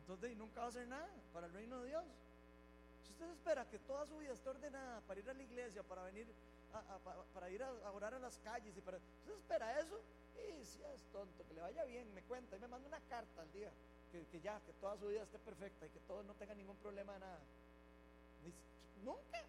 [0.00, 2.04] Entonces, nunca va a hacer nada para el reino de Dios.
[3.06, 6.02] Si usted espera que toda su vida esté ordenada para ir a la iglesia, para
[6.02, 6.26] venir,
[7.32, 10.00] para ir a, orar a las calles, y para, usted espera eso,
[10.34, 13.42] y si es tonto, que le vaya bien, me cuenta y me manda una carta
[13.42, 13.70] al día,
[14.10, 16.76] que, que ya, que toda su vida esté perfecta y que todo no tenga ningún
[16.78, 17.40] problema de nada.
[19.04, 19.44] Nunca.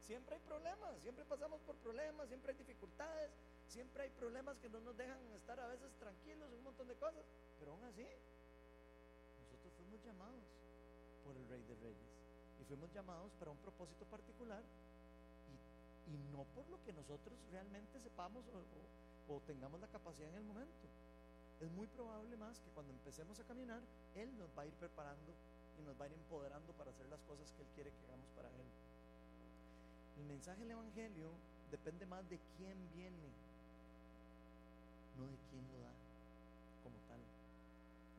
[0.00, 3.30] Siempre hay problemas, siempre pasamos por problemas, siempre hay dificultades,
[3.68, 6.94] siempre hay problemas que no nos dejan estar a veces tranquilos en un montón de
[6.94, 7.24] cosas.
[7.58, 8.06] Pero aún así,
[9.38, 10.44] nosotros fuimos llamados
[11.24, 12.25] por el Rey de Reyes
[12.60, 14.62] y fuimos llamados para un propósito particular
[15.50, 20.36] y, y no por lo que nosotros realmente sepamos o, o tengamos la capacidad en
[20.36, 20.86] el momento.
[21.60, 23.80] Es muy probable más que cuando empecemos a caminar,
[24.14, 25.32] Él nos va a ir preparando
[25.80, 28.28] y nos va a ir empoderando para hacer las cosas que Él quiere que hagamos
[28.36, 28.68] para Él.
[30.20, 31.30] El mensaje del Evangelio
[31.70, 33.28] depende más de quién viene,
[35.16, 35.92] no de quién lo da
[36.84, 37.20] como tal.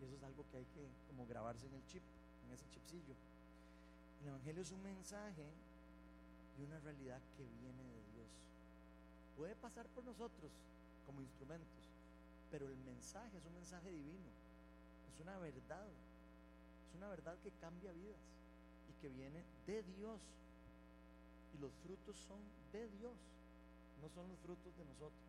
[0.02, 2.04] Y eso es algo que hay que como grabarse en el chip,
[2.46, 3.14] en ese chipsillo.
[4.22, 5.46] El Evangelio es un mensaje
[6.58, 8.30] y una realidad que viene de Dios.
[9.38, 10.52] Puede pasar por nosotros
[11.06, 11.84] como instrumentos,
[12.52, 14.30] pero el mensaje es un mensaje divino,
[15.14, 18.20] es una verdad, es una verdad que cambia vidas
[18.90, 20.20] y que viene de Dios.
[21.56, 22.40] Y los frutos son
[22.74, 23.14] de Dios,
[24.02, 25.28] no son los frutos de nosotros.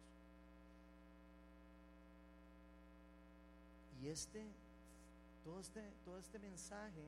[4.02, 4.46] Y este,
[5.44, 7.02] todo este, todo este mensaje,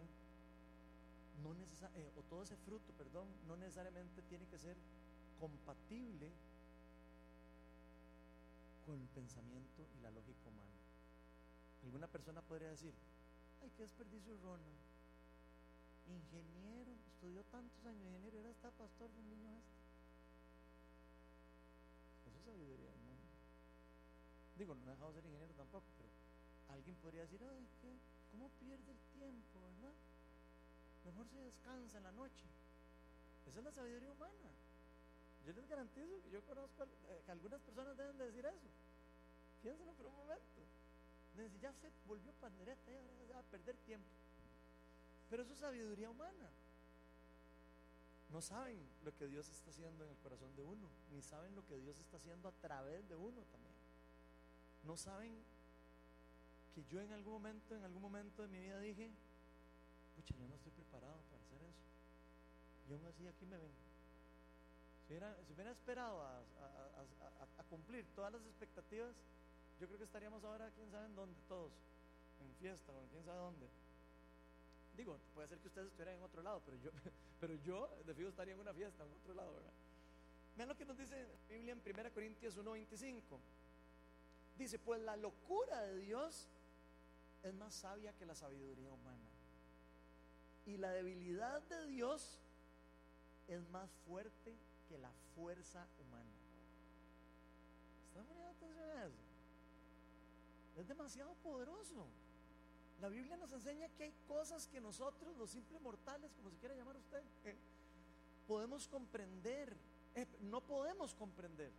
[1.42, 4.76] no eh, o todo ese fruto, perdón, no necesariamente tiene que ser
[5.38, 6.31] compatible
[8.87, 10.79] con el pensamiento y la lógica humana.
[11.85, 12.94] Alguna persona podría decir,
[13.62, 14.79] ay, qué desperdicio Ronald.
[16.09, 19.81] Ingeniero, estudió tantos años ingeniero, era hasta pastor de un niño este.
[22.26, 23.29] Eso es sabiduría del mundo.
[24.59, 26.09] Digo, no he dejado de ser ingeniero tampoco, pero
[26.68, 27.96] alguien podría decir, ay, ¿qué?
[28.31, 29.94] ¿cómo pierde el tiempo, verdad?
[31.04, 32.46] Mejor se descansa en la noche.
[33.46, 34.50] Esa es la sabiduría humana.
[35.46, 38.68] Yo les garantizo que yo conozco eh, que algunas personas deben de decir eso.
[39.62, 40.60] Piénsenlo por un momento.
[41.60, 42.90] ya se volvió pandereta,
[43.28, 44.08] ya va a perder tiempo.
[45.28, 46.50] Pero eso es sabiduría humana.
[48.30, 51.66] No saben lo que Dios está haciendo en el corazón de uno, ni saben lo
[51.66, 53.74] que Dios está haciendo a través de uno también.
[54.84, 55.34] No saben
[56.74, 59.10] que yo en algún momento, en algún momento de mi vida dije,
[60.28, 61.85] yo no estoy preparado para hacer eso.
[62.88, 63.72] Y aún así aquí me ven.
[65.06, 66.38] Si hubiera, esperado a,
[67.59, 69.14] a, cumplir todas las expectativas,
[69.80, 71.72] yo creo que estaríamos ahora, quién sabe en dónde, todos,
[72.40, 73.68] en fiesta o en quién sabe dónde.
[74.96, 76.90] Digo, puede ser que ustedes estuvieran en otro lado, pero yo,
[77.40, 79.72] pero yo de fijo estaría en una fiesta en otro lado, ¿verdad?
[80.56, 83.22] Vean lo que nos dice la Biblia en 1 Corintios 1:25.
[84.59, 86.48] Dice, pues la locura de Dios
[87.42, 89.29] es más sabia que la sabiduría humana.
[90.70, 92.38] Y la debilidad de Dios
[93.48, 94.56] es más fuerte
[94.88, 96.30] que la fuerza humana.
[98.06, 99.18] ¿Están poniendo atención a eso?
[100.76, 102.06] Es demasiado poderoso.
[103.00, 106.76] La Biblia nos enseña que hay cosas que nosotros, los simples mortales, como se quiera
[106.76, 107.56] llamar usted, eh,
[108.46, 109.76] podemos comprender.
[110.14, 111.72] Eh, no podemos comprender.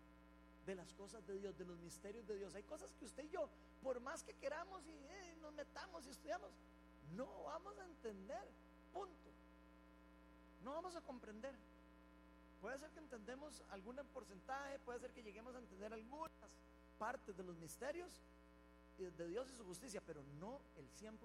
[0.65, 2.54] de las cosas de Dios, de los misterios de Dios.
[2.54, 3.49] Hay cosas que usted y yo,
[3.82, 6.51] por más que queramos y eh, nos metamos y estudiamos,
[7.15, 8.47] no vamos a entender.
[8.93, 9.30] Punto.
[10.63, 11.56] No vamos a comprender.
[12.62, 16.32] Puede ser que entendemos algún porcentaje, puede ser que lleguemos a entender algunas
[16.99, 18.21] partes de los misterios
[18.97, 21.17] de Dios y su justicia, pero no el 100%.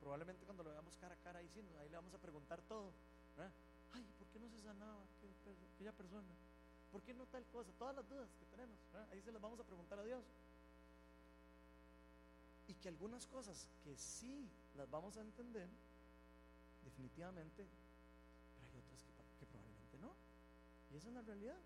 [0.00, 2.90] Probablemente cuando lo veamos cara a cara ahí sí, ahí le vamos a preguntar todo.
[3.92, 4.98] Ay, ¿por qué no se sanaba
[5.76, 6.28] aquella persona?
[6.90, 7.70] ¿Por qué no tal cosa?
[7.78, 8.76] Todas las dudas que tenemos,
[9.12, 10.24] ahí se las vamos a preguntar a Dios.
[12.66, 15.68] Y que algunas cosas que sí las vamos a entender,
[16.84, 17.66] definitivamente,
[18.54, 19.02] pero hay otras
[19.38, 20.14] que, probablemente no.
[20.90, 21.58] Y esa es la realidad.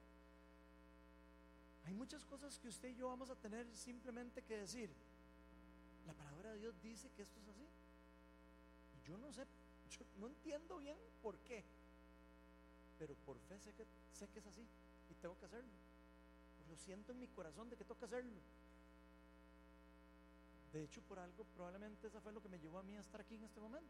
[1.84, 4.90] Hay muchas cosas que usted y yo vamos a tener simplemente que decir.
[6.06, 7.66] La palabra de Dios dice que esto es así.
[8.96, 9.46] Y yo no sé,
[9.90, 11.64] yo no entiendo bien por qué.
[12.98, 14.66] Pero por fe sé que, sé que es así
[15.10, 15.70] y tengo que hacerlo.
[16.68, 18.40] Lo siento en mi corazón de que tengo que hacerlo.
[20.72, 23.20] De hecho, por algo, probablemente eso fue lo que me llevó a mí a estar
[23.20, 23.88] aquí en este momento.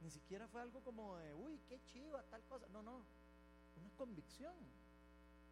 [0.00, 2.66] Ni siquiera fue algo como de, uy, qué chiva, tal cosa.
[2.72, 3.04] No, no.
[3.76, 4.54] Una convicción.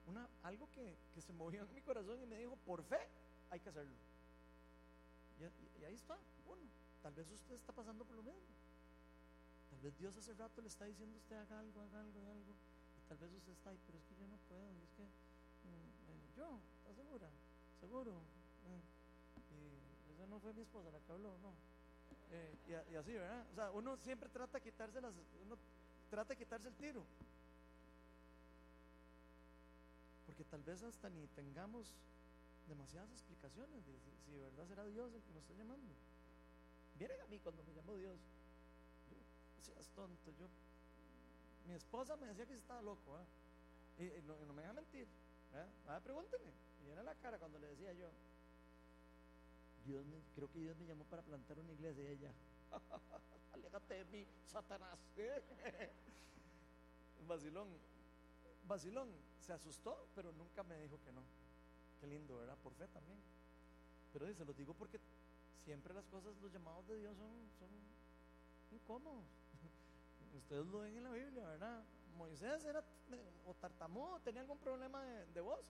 [0.07, 2.99] Una, algo que, se movió en mi corazón y me dijo, por fe,
[3.51, 3.95] hay que hacerlo.
[5.39, 6.63] Y, ahí está, uno.
[7.03, 8.41] Tal vez usted está pasando por lo mismo.
[9.71, 12.33] Tal vez Dios hace rato le está diciendo a usted haga algo, haga algo, haga
[12.33, 12.55] algo.
[12.97, 14.73] Y tal vez usted está ahí, pero es que yo no puedo.
[14.73, 17.29] Y es que mm, eh, yo, ¿estás segura?
[17.79, 18.23] ¿Seguro?
[18.65, 18.83] Eh,
[20.09, 21.53] y esa no fue mi esposa la que habló, no.
[22.31, 23.47] Eh, y, así, ¿verdad?
[23.53, 25.15] O sea, uno siempre trata de quitarse las,
[26.11, 27.03] trata quitarse el tiro.
[30.27, 31.95] Porque tal vez hasta ni tengamos
[32.69, 35.95] demasiadas explicaciones de si, de verdad será Dios el que nos está llamando.
[36.99, 38.19] Vienen a mí cuando me llamó Dios.
[39.11, 40.49] Yo, seas tonto, yo.
[41.67, 43.19] Mi esposa me decía que estaba loco,
[43.99, 45.07] y, no, me deja mentir.
[45.53, 46.03] ¿verdad?
[46.03, 46.53] pregúnteme.
[46.85, 48.11] Y era la cara cuando le decía yo.
[49.89, 52.33] Dios creo que Dios me llamó para plantar una iglesia ella.
[53.53, 54.99] Aléjate de mí, Satanás.
[57.27, 57.69] Vacilón.
[58.67, 59.09] Vacilón
[59.41, 61.23] se asustó, pero nunca me dijo que no.
[62.01, 62.57] Qué lindo, ¿verdad?
[62.63, 63.19] Por fe también.
[64.13, 65.01] Pero se los digo porque
[65.65, 67.69] siempre las cosas, los llamados de Dios son, son
[68.71, 69.25] incómodos.
[70.37, 71.83] Ustedes lo ven en la Biblia, ¿verdad?
[72.17, 72.85] Moisés era
[73.47, 75.65] o tartamudo, tenía algún problema de, voz.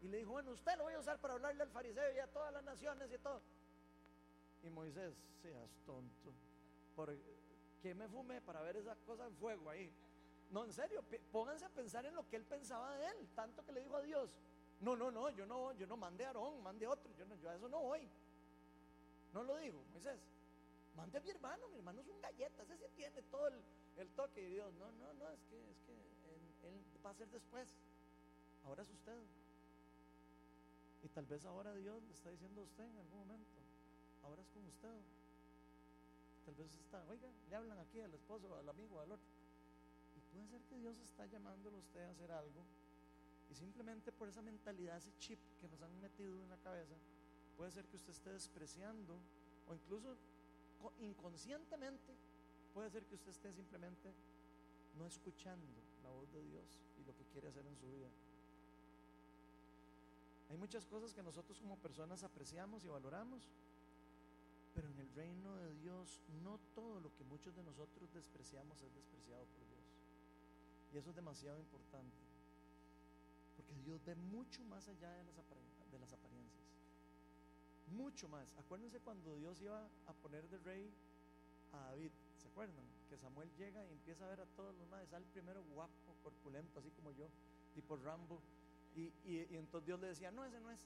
[0.00, 2.26] Y le dijo, bueno, usted lo voy a usar para hablarle al fariseo y a
[2.26, 3.42] todas las naciones y todo.
[4.62, 6.32] Y Moisés, seas tonto.
[6.94, 7.16] ¿Por
[7.82, 9.92] qué me fumé para ver esa cosa en fuego ahí?
[10.50, 13.72] No, en serio, pónganse a pensar en lo que él pensaba de él, tanto que
[13.72, 14.30] le dijo a Dios,
[14.80, 17.36] no, no, no, yo no, yo no mande a Aarón, mande a otro, yo, no,
[17.36, 18.08] yo a eso no voy.
[19.32, 20.18] No lo digo, Moisés.
[20.96, 23.48] Mande a mi hermano, mi hermano es un galleta, ese sí tiene todo
[23.96, 24.42] el, toque.
[24.42, 25.92] Y Dios, no, no, no, es que, es que
[26.66, 27.76] él, va a ser después.
[28.64, 29.22] Ahora es usted.
[31.02, 33.60] Y tal vez ahora Dios le está diciendo a usted en algún momento,
[34.22, 35.00] ahora es con usted.
[36.44, 39.28] Tal vez está, oiga, le hablan aquí al esposo, al amigo, al otro.
[40.32, 42.64] Puede ser que Dios está llamándolo a usted a hacer algo
[43.50, 46.94] y simplemente por esa mentalidad, ese chip que nos han metido en la cabeza,
[47.56, 49.18] puede ser que usted esté despreciando
[49.66, 50.16] o incluso
[51.00, 52.14] inconscientemente
[52.72, 54.14] puede ser que usted esté simplemente
[54.96, 58.08] no escuchando la voz de Dios y lo que quiere hacer en su vida.
[60.50, 63.48] Hay muchas cosas que nosotros como personas apreciamos y valoramos,
[64.74, 68.92] pero en el reino de Dios no todo lo que muchos de nosotros despreciamos es
[68.92, 69.80] despreciado por Dios.
[70.92, 72.16] Y eso es demasiado importante.
[73.56, 76.66] Porque Dios ve mucho más allá de las, de las apariencias.
[77.92, 78.52] Mucho más.
[78.58, 80.92] Acuérdense cuando Dios iba a poner de rey
[81.72, 82.10] a David.
[82.38, 82.84] ¿Se acuerdan?
[83.08, 85.08] Que Samuel llega y empieza a ver a todos los más.
[85.08, 87.28] Sale primero guapo, corpulento, así como yo,
[87.72, 88.40] tipo Rambo.
[88.96, 89.12] Y,
[89.56, 90.80] entonces Dios le decía, no, ese no es.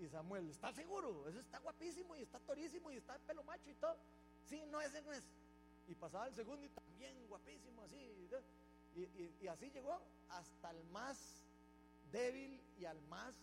[0.00, 1.28] Y, Samuel, ¿está seguro?
[1.28, 3.96] Ese está guapísimo y está torísimo y está pelo macho y todo.
[4.44, 5.28] Sí, no, ese no es.
[5.88, 7.96] Y pasaba el segundo y también guapísimo, así.
[8.96, 10.00] Y, así llegó
[10.30, 11.44] hasta el más
[12.10, 13.34] débil y al más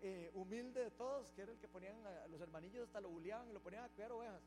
[0.00, 3.48] eh, humilde de todos, que era el que ponían a los hermanillos, hasta lo bulleaban
[3.48, 4.42] y lo ponían a cuidar ovejas.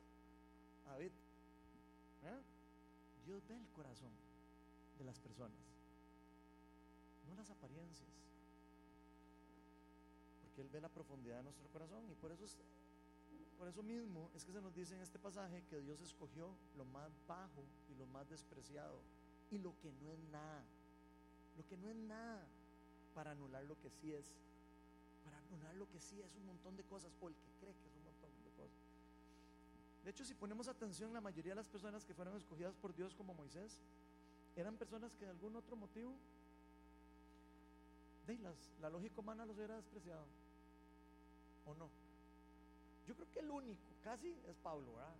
[0.85, 1.11] David.
[2.23, 2.41] ¿Eh?
[3.25, 4.11] Dios ve el corazón
[4.97, 5.59] de las personas,
[7.27, 8.09] no las apariencias.
[10.41, 12.57] Porque Él ve la profundidad de nuestro corazón y por eso es
[13.57, 16.85] por eso mismo es que se nos dice en este pasaje que Dios escogió lo
[16.85, 19.01] más bajo y lo más despreciado
[19.49, 20.63] y lo que no es nada.
[21.57, 22.45] Lo que no es nada
[23.15, 24.25] para anular lo que sí es.
[25.23, 27.87] Para anular lo que sí es un montón de cosas o el que cree que
[27.87, 28.77] es un montón de cosas.
[30.03, 33.15] De hecho, si ponemos atención, la mayoría de las personas que fueron escogidas por Dios
[33.15, 33.79] como Moisés
[34.55, 36.15] eran personas que de algún otro motivo
[38.27, 40.25] de las, la lógica humana los hubiera despreciado.
[41.65, 41.89] ¿O no?
[43.07, 45.15] Yo creo que el único, casi, es Pablo, ¿verdad?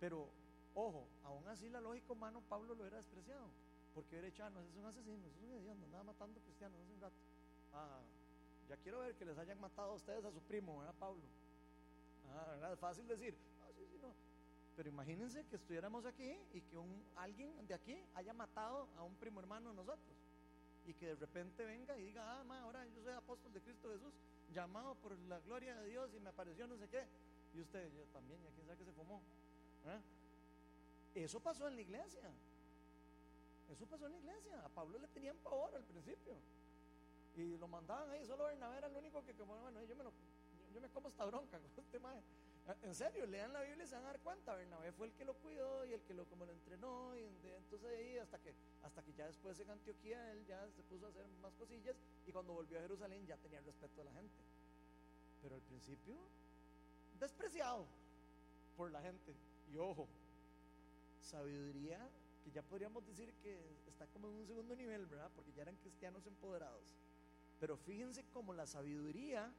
[0.00, 0.28] Pero,
[0.74, 3.46] ojo, aún así la lógica humana, Pablo lo hubiera despreciado.
[3.94, 6.40] Porque hubiera dicho, ah, no, ese es un asesino, ese es un hediondo, andaba matando
[6.40, 7.16] cristianos hace un rato.
[7.72, 8.00] Ah,
[8.68, 11.22] ya quiero ver que les hayan matado a ustedes a su primo, ¿verdad, Pablo?
[12.30, 12.70] Ah.
[12.72, 14.12] Es fácil decir, ah, sí, sí, no.
[14.76, 19.14] Pero imagínense que estuviéramos aquí y que un, alguien de aquí haya matado a un
[19.16, 20.27] primo hermano de nosotros.
[20.88, 23.90] Y que de repente venga y diga, ah, ma, ahora yo soy apóstol de Cristo
[23.92, 24.14] Jesús,
[24.54, 27.04] llamado por la gloria de Dios y me apareció no sé qué.
[27.52, 29.20] Y usted, yo también, ya quién sabe que se fumó.
[29.84, 30.00] ¿eh?
[31.24, 32.30] Eso pasó en la iglesia.
[33.70, 34.64] Eso pasó en la iglesia.
[34.64, 36.34] A Pablo le tenían pavor al principio.
[37.36, 40.12] Y lo mandaban ahí, solo Bernabé era el único que, bueno, yo me, lo,
[40.72, 42.47] yo, me como esta bronca con este maestro.
[42.82, 44.54] En serio, lean la Biblia y se van a dar cuenta.
[44.54, 47.16] Bernabé fue el que lo cuidó y el que lo como lo entrenó.
[47.16, 47.24] Y
[47.56, 51.08] entonces ahí hasta que, hasta que ya después en Antioquía él ya se puso a
[51.08, 51.96] hacer más cosillas
[52.26, 54.44] y cuando volvió a Jerusalén ya tenía el respeto de la gente.
[55.40, 56.16] Pero al principio,
[57.18, 57.86] despreciado
[58.76, 59.34] por la gente.
[59.72, 60.06] Y ojo,
[61.22, 62.06] sabiduría
[62.44, 65.30] que ya podríamos decir que está como en un segundo nivel, ¿verdad?
[65.34, 66.94] Porque ya eran cristianos empoderados.
[67.60, 69.50] Pero fíjense cómo la sabiduría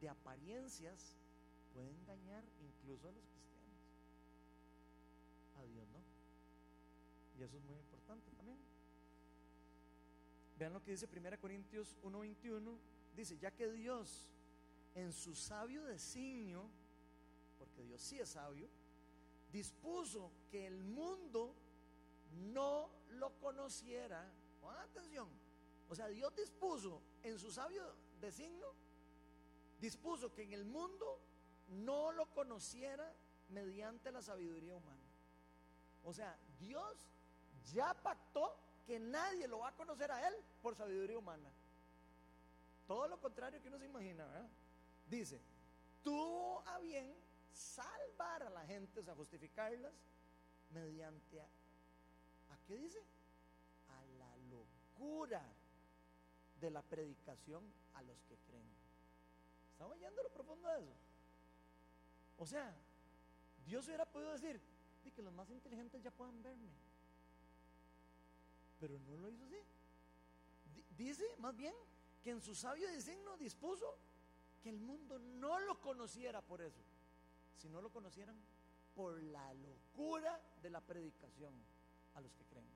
[0.00, 1.14] de apariencias
[1.76, 3.76] puede engañar incluso a los cristianos.
[5.56, 6.00] A Dios no.
[7.38, 8.58] Y eso es muy importante también.
[10.58, 12.78] Vean lo que dice 1 Corintios 1:21.
[13.14, 14.32] Dice, ya que Dios
[14.94, 16.70] en su sabio designio,
[17.58, 18.68] porque Dios sí es sabio,
[19.52, 21.54] dispuso que el mundo
[22.52, 24.32] no lo conociera.
[24.62, 25.28] Pongan atención.
[25.90, 27.82] O sea, Dios dispuso en su sabio
[28.18, 28.74] designio,
[29.78, 31.20] dispuso que en el mundo
[31.68, 33.12] no lo conociera
[33.48, 35.02] mediante la sabiduría humana.
[36.04, 36.96] O sea, Dios
[37.72, 38.56] ya pactó
[38.86, 41.50] que nadie lo va a conocer a Él por sabiduría humana.
[42.86, 44.48] Todo lo contrario que uno se imagina, ¿verdad?
[45.08, 45.40] Dice,
[46.04, 47.12] tuvo a bien
[47.52, 49.92] salvar a la gente, o sea, justificarlas
[50.70, 53.02] mediante, a, ¿a qué dice?
[53.88, 55.42] A la locura
[56.60, 57.64] de la predicación
[57.94, 58.70] a los que creen.
[59.72, 61.05] ¿Estamos oyendo lo profundo de eso?
[62.38, 62.74] O sea,
[63.66, 64.60] Dios hubiera podido decir,
[65.14, 66.68] que los más inteligentes ya puedan verme.
[68.80, 69.56] Pero no lo hizo así.
[70.96, 71.74] Dice más bien
[72.22, 73.96] que en su sabio designio dispuso
[74.62, 76.82] que el mundo no lo conociera por eso,
[77.56, 78.36] si no lo conocieran
[78.94, 81.54] por la locura de la predicación
[82.14, 82.66] a los que creen.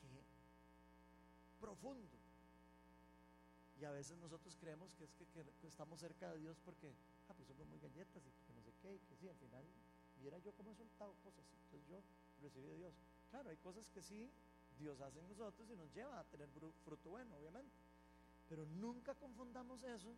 [0.00, 0.24] Qué
[1.60, 2.23] profundo.
[3.84, 5.26] Y a veces nosotros creemos que es que,
[5.60, 6.88] que estamos cerca de Dios porque
[7.28, 9.62] ah, pues somos muy galletas y que no sé qué, y que sí, al final,
[10.22, 12.00] viera yo cómo he soltado cosas, entonces yo
[12.40, 12.94] recibí de Dios.
[13.30, 14.30] Claro, hay cosas que sí
[14.78, 16.48] Dios hace en nosotros y nos lleva a tener
[16.82, 17.76] fruto bueno, obviamente.
[18.48, 20.16] Pero nunca confundamos eso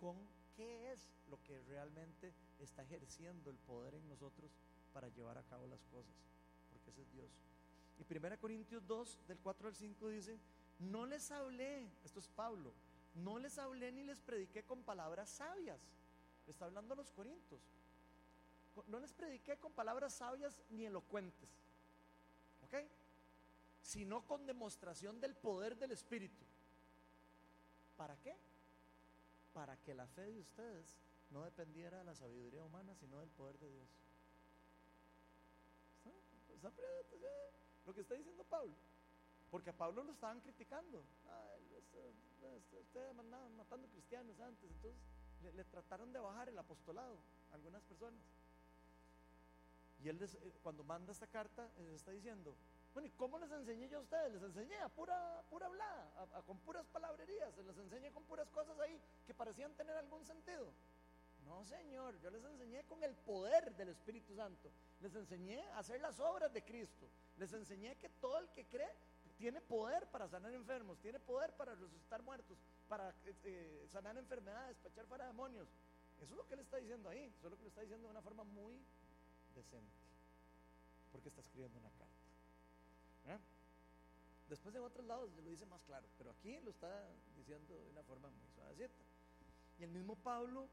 [0.00, 0.16] con
[0.56, 4.50] qué es lo que realmente está ejerciendo el poder en nosotros
[4.94, 6.14] para llevar a cabo las cosas,
[6.72, 7.30] porque ese es Dios.
[7.98, 10.40] Y 1 Corintios 2, del 4 al 5 dice,
[10.80, 12.72] no les hablé, esto es Pablo,
[13.14, 15.80] no les hablé ni les prediqué con palabras sabias
[16.50, 17.60] está hablando a los corintios.
[18.86, 21.50] No les prediqué con palabras sabias ni elocuentes.
[22.64, 22.74] ¿Ok?
[23.82, 26.44] Sino con demostración del poder del Espíritu.
[27.96, 28.36] ¿Para qué?
[29.52, 30.96] Para que la fe de ustedes
[31.30, 33.88] no dependiera de la sabiduría humana, sino del poder de Dios.
[37.86, 38.72] lo que está diciendo Pablo?
[39.50, 41.02] Porque a Pablo lo estaban criticando.
[42.80, 45.00] Ustedes matando cristianos antes, entonces
[45.54, 47.18] le, trataron de bajar el apostolado
[47.50, 48.20] a algunas personas.
[50.02, 52.54] Y él eh, cuando manda esta carta, les está diciendo,
[52.94, 54.32] bueno, ¿y cómo les enseñé yo a ustedes?
[54.32, 59.00] Les enseñé a pura, pura hablada, con puras palabrerías, les enseñé con puras cosas ahí
[59.26, 60.72] que parecían tener algún sentido.
[61.46, 64.70] No, Señor, yo les enseñé con el poder del Espíritu Santo.
[65.00, 67.06] Les enseñé a hacer las obras de Cristo.
[67.38, 68.92] Les enseñé que todo el que cree
[69.40, 74.76] tiene poder para sanar enfermos, tiene poder para resucitar muertos, para eh, eh, sanar enfermedades,
[74.76, 75.66] para echar fuera demonios.
[76.20, 77.32] Eso es lo que él está diciendo ahí.
[77.38, 78.74] Eso es lo que le está diciendo de una forma muy
[79.54, 79.96] decente.
[81.10, 82.14] Porque está escribiendo una carta.
[83.28, 83.38] ¿Eh?
[84.50, 88.02] Después en otros lados lo dice más claro, pero aquí lo está diciendo de una
[88.02, 89.02] forma muy suavecita.
[89.78, 90.68] Y el mismo Pablo,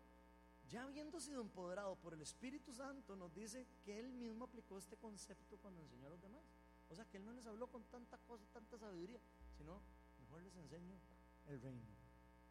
[0.68, 4.97] ya habiendo sido empoderado por el Espíritu Santo, nos dice que él mismo aplicó este
[4.97, 6.43] concepto cuando enseñó a los demás.
[6.90, 9.20] O sea que Él no les habló con tanta cosa, tanta sabiduría,
[9.58, 9.82] sino
[10.20, 10.98] mejor les enseño
[11.48, 11.94] el reino,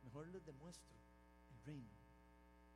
[0.02, 0.96] mejor les demuestro
[1.50, 1.96] el reino,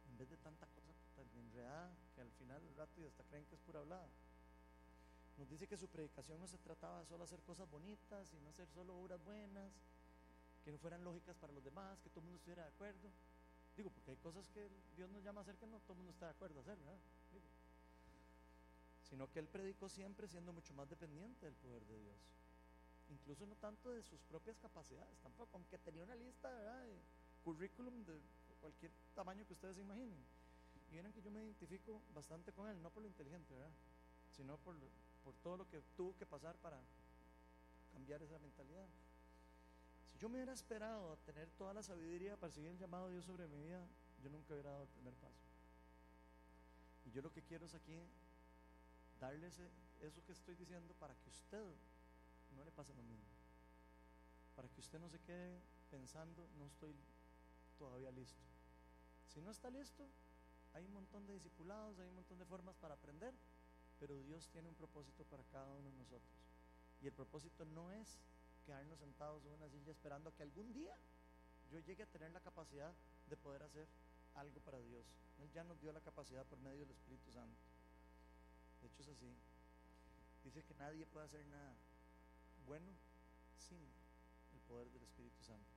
[0.09, 0.81] en vez de tanta cosa
[1.15, 4.09] tan enredada que al final el rato y hasta creen que es pura hablada.
[5.37, 8.51] Nos dice que su predicación no se trataba de solo hacer cosas bonitas y no
[8.51, 9.73] hacer solo obras buenas,
[10.65, 13.11] que no fueran lógicas para los demás, que todo el mundo estuviera de acuerdo.
[13.77, 16.13] Digo, porque hay cosas que Dios nos llama a hacer que no todo el mundo
[16.13, 17.01] está de acuerdo a hacer, ¿verdad?
[19.11, 22.17] Sino que Él predicó siempre siendo mucho más dependiente del poder de Dios.
[23.11, 26.85] Incluso no tanto de sus propias capacidades, tampoco, aunque tenía una lista ¿verdad?
[26.85, 26.97] de
[27.43, 28.21] currículum de
[28.61, 30.25] cualquier tamaño que ustedes imaginen.
[30.77, 33.73] Y miren que yo me identifico bastante con Él, no por lo inteligente, ¿verdad?
[34.37, 34.77] Sino por,
[35.25, 36.79] por todo lo que tuvo que pasar para
[37.93, 38.87] cambiar esa mentalidad.
[40.07, 43.15] Si yo me hubiera esperado a tener toda la sabiduría para seguir el llamado de
[43.15, 43.85] Dios sobre mi vida,
[44.23, 45.41] yo nunca hubiera dado el primer paso.
[47.07, 47.99] Y yo lo que quiero es aquí
[49.21, 49.61] darles
[50.01, 51.63] eso que estoy diciendo para que usted
[52.57, 53.29] no le pase lo mismo.
[54.57, 55.61] Para que usted no se quede
[55.91, 56.95] pensando, no estoy
[57.79, 58.43] todavía listo.
[59.29, 60.09] Si no está listo,
[60.73, 63.35] hay un montón de discipulados, hay un montón de formas para aprender,
[63.99, 66.33] pero Dios tiene un propósito para cada uno de nosotros.
[67.03, 68.19] Y el propósito no es
[68.65, 70.97] quedarnos sentados en una silla esperando que algún día
[71.71, 72.93] yo llegue a tener la capacidad
[73.29, 73.87] de poder hacer
[74.35, 75.07] algo para Dios.
[75.39, 77.59] Él ya nos dio la capacidad por medio del Espíritu Santo.
[78.81, 79.35] De hecho es así.
[80.45, 81.75] Dice que nadie puede hacer nada
[82.67, 82.93] bueno
[83.57, 83.79] sin
[84.53, 85.71] el poder del Espíritu Santo.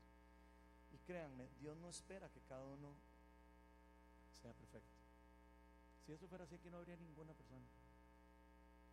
[0.91, 2.95] Y créanme, Dios no espera que cada uno
[4.41, 5.03] sea perfecto.
[6.05, 7.65] Si eso fuera así, aquí no habría ninguna persona.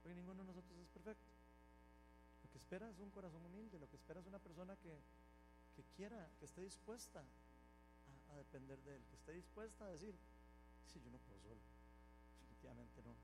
[0.03, 1.27] Porque ninguno de nosotros es perfecto.
[2.43, 5.03] Lo que espera es un corazón humilde, lo que espera es una persona que,
[5.97, 7.23] quiera, que esté dispuesta
[8.31, 10.15] a, depender de Él, que esté dispuesta a decir,
[10.87, 11.61] si yo no puedo solo,
[12.39, 13.15] definitivamente no.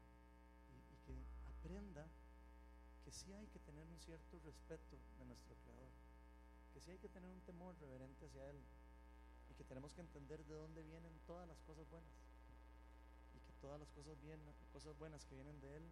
[3.03, 5.91] Que sí hay que tener un cierto respeto de nuestro Creador,
[6.73, 8.61] que sí hay que tener un temor reverente hacia Él
[9.51, 12.13] y que tenemos que entender de dónde vienen todas las cosas buenas
[13.35, 14.41] y que todas las cosas, bien,
[14.73, 15.83] cosas buenas que vienen de Él,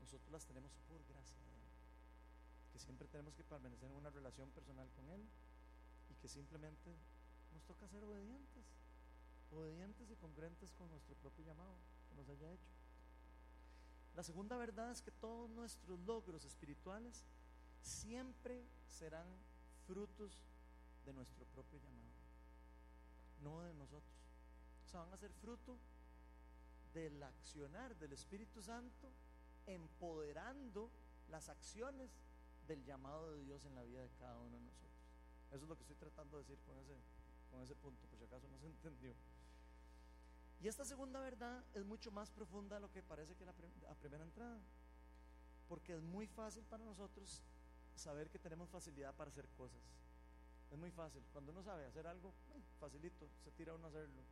[0.00, 1.62] nosotros las tenemos por gracia de Él,
[2.72, 5.26] que siempre tenemos que permanecer en una relación personal con Él
[6.10, 6.94] y que simplemente
[7.52, 8.66] nos toca ser obedientes,
[9.50, 11.74] obedientes y congruentes con nuestro propio llamado
[12.08, 12.77] que nos haya hecho.
[14.18, 17.24] La segunda verdad es que todos nuestros logros espirituales
[17.80, 19.28] siempre serán
[19.86, 20.42] frutos
[21.06, 22.10] de nuestro propio llamado,
[23.44, 24.12] no de nosotros.
[24.84, 25.78] O sea, van a ser fruto
[26.92, 29.12] del accionar del Espíritu Santo
[29.66, 30.90] empoderando
[31.28, 32.10] las acciones
[32.66, 34.98] del llamado de Dios en la vida de cada uno de nosotros.
[35.52, 36.96] Eso es lo que estoy tratando de decir con ese,
[37.52, 39.14] con ese punto, por si acaso no se entendió.
[40.60, 44.24] Y esta segunda verdad es mucho más profunda de lo que parece que la, primera
[44.24, 44.60] entrada.
[45.68, 47.42] Porque es muy fácil para nosotros
[47.94, 49.80] saber que tenemos facilidad para hacer cosas.
[50.70, 51.22] Es muy fácil.
[51.32, 52.32] Cuando uno sabe hacer algo,
[52.80, 54.22] facilito, se tira uno a hacerlo.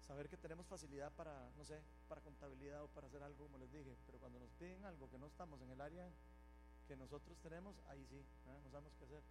[0.00, 3.70] Saber que tenemos facilidad para, no sé, para contabilidad o para hacer algo, como les
[3.70, 3.96] dije.
[4.06, 6.10] Pero cuando nos piden algo que no estamos en el área
[6.88, 9.22] que nosotros tenemos, ahí sí, no sabemos qué hacer.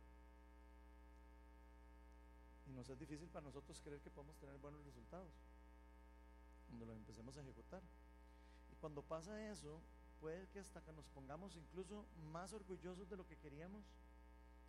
[2.70, 5.34] Y nos es difícil para nosotros creer que podemos tener buenos resultados
[6.67, 7.82] cuando lo empecemos a ejecutar.
[8.72, 9.82] Y cuando pasa eso,
[10.20, 13.84] puede que hasta que nos pongamos incluso más orgullosos de lo que queríamos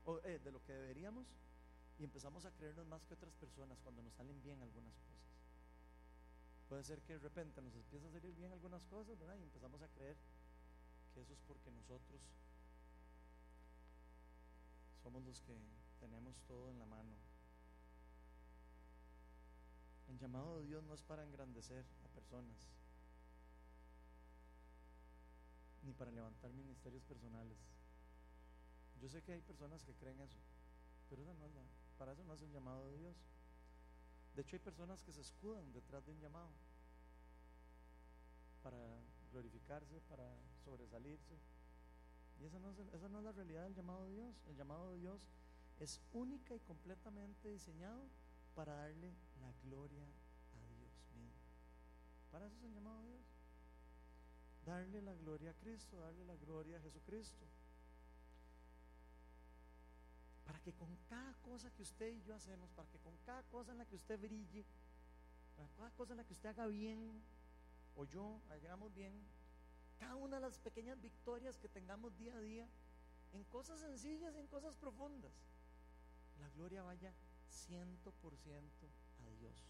[0.06, 1.26] o eh, de lo que deberíamos
[1.98, 5.20] y empezamos a creernos más que otras personas cuando nos salen bien algunas cosas.
[6.70, 9.36] Puede ser que de repente nos empieza a salir bien algunas cosas, ¿verdad?
[9.36, 10.16] Y empezamos a creer
[11.12, 12.22] que eso es porque nosotros
[15.02, 15.54] somos los que
[15.98, 17.29] tenemos todo en la mano
[20.10, 22.68] el llamado de Dios no es para engrandecer a personas,
[25.82, 27.58] ni para levantar ministerios personales.
[29.00, 30.38] Yo sé que hay personas que creen eso,
[31.08, 31.22] pero
[31.96, 33.16] para eso no es el llamado de Dios.
[34.34, 36.50] De hecho, hay personas que se escudan detrás de un llamado
[38.62, 38.78] para
[39.32, 40.24] glorificarse, para
[40.64, 41.38] sobresalirse.
[42.40, 44.34] Y esa no, es, esa no es la realidad del llamado de Dios.
[44.48, 45.20] El llamado de Dios
[45.78, 48.02] es única y completamente diseñado
[48.54, 50.90] para darle la gloria a Dios.
[52.30, 53.24] Para eso se ha llamado a Dios.
[54.64, 57.44] Darle la gloria a Cristo, darle la gloria a Jesucristo.
[60.44, 63.72] Para que con cada cosa que usted y yo hacemos, para que con cada cosa
[63.72, 64.64] en la que usted brille,
[65.56, 67.22] para cada cosa en la que usted haga bien,
[67.96, 69.12] o yo hagamos bien,
[69.98, 72.68] cada una de las pequeñas victorias que tengamos día a día,
[73.32, 75.32] en cosas sencillas y en cosas profundas,
[76.40, 77.12] la gloria vaya
[77.48, 78.88] ciento por ciento
[79.40, 79.64] Dios.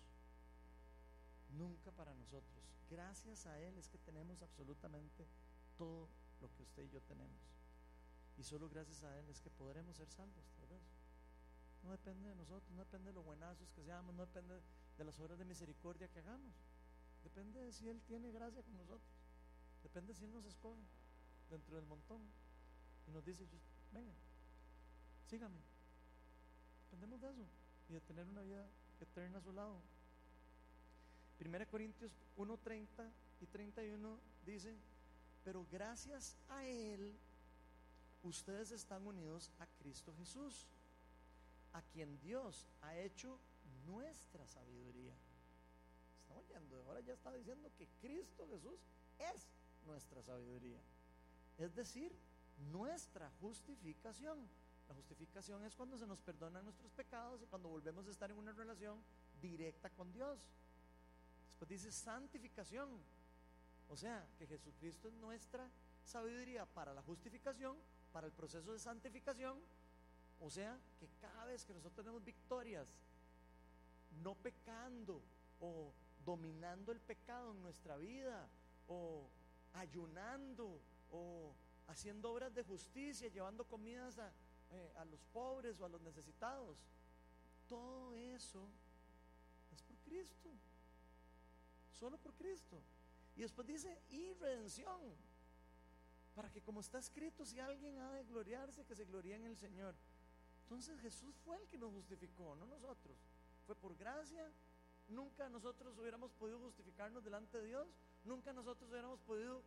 [1.57, 2.61] Nunca para nosotros.
[2.91, 5.27] Gracias a Él es que tenemos absolutamente
[5.79, 6.09] todo
[6.41, 7.41] lo que usted y yo tenemos.
[8.37, 10.45] Y solo gracias a Él es que podremos ser salvos.
[11.83, 14.61] No depende de nosotros, no depende de lo buenazos que seamos, no depende
[14.99, 16.55] de las obras de misericordia que hagamos.
[17.23, 19.09] Depende de si Él tiene gracia con nosotros.
[19.83, 20.83] Depende si Él nos escoge
[21.49, 22.21] dentro del montón.
[23.07, 23.47] Y nos dice,
[23.93, 24.14] venga,
[25.27, 25.61] sígame.
[26.85, 27.47] Dependemos de eso
[27.89, 28.68] y de tener una vida
[29.05, 29.80] eterna a su lado.
[31.38, 34.76] 1 Corintios 1:30 y 31 dice,
[35.44, 37.18] pero gracias a Él,
[38.22, 40.66] ustedes están unidos a Cristo Jesús,
[41.72, 43.38] a quien Dios ha hecho
[43.86, 45.14] nuestra sabiduría.
[46.20, 48.78] Están oyendo, ahora ya está diciendo que Cristo Jesús
[49.18, 49.46] es
[49.86, 50.80] nuestra sabiduría.
[51.59, 52.12] Es decir,
[52.70, 54.38] nuestra justificación.
[54.91, 58.36] La justificación es cuando se nos perdonan nuestros pecados y cuando volvemos a estar en
[58.36, 58.99] una relación
[59.41, 60.41] directa con Dios.
[61.47, 62.88] Después dice santificación.
[63.88, 65.70] O sea, que Jesucristo es nuestra
[66.05, 67.76] sabiduría para la justificación,
[68.12, 69.61] para el proceso de santificación.
[70.41, 72.88] O sea, que cada vez que nosotros tenemos victorias,
[74.24, 75.22] no pecando
[75.61, 75.93] o
[76.24, 78.49] dominando el pecado en nuestra vida,
[78.88, 79.28] o
[79.74, 80.80] ayunando,
[81.12, 81.55] o
[81.86, 84.32] haciendo obras de justicia, llevando comidas a,
[84.71, 86.79] eh, a los pobres o a los necesitados.
[87.68, 88.68] Todo eso
[89.73, 90.51] es por Cristo.
[91.93, 92.81] Solo por Cristo.
[93.37, 95.14] Y después dice, y redención.
[96.35, 99.57] Para que como está escrito, si alguien ha de gloriarse, que se gloríe en el
[99.57, 99.95] Señor.
[100.62, 103.16] Entonces Jesús fue el que nos justificó, no nosotros.
[103.66, 104.51] Fue por gracia.
[105.09, 107.89] Nunca nosotros hubiéramos podido justificarnos delante de Dios.
[108.25, 109.62] Nunca nosotros hubiéramos podido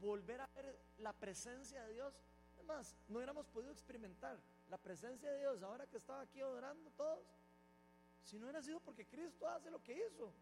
[0.00, 2.14] volver a ver la presencia de Dios.
[2.62, 4.38] Además, no hubiéramos podido experimentar
[4.70, 7.26] la presencia de Dios ahora que estaba aquí adorando todos.
[8.22, 10.32] Si no hubiera sido porque Cristo hace lo que hizo.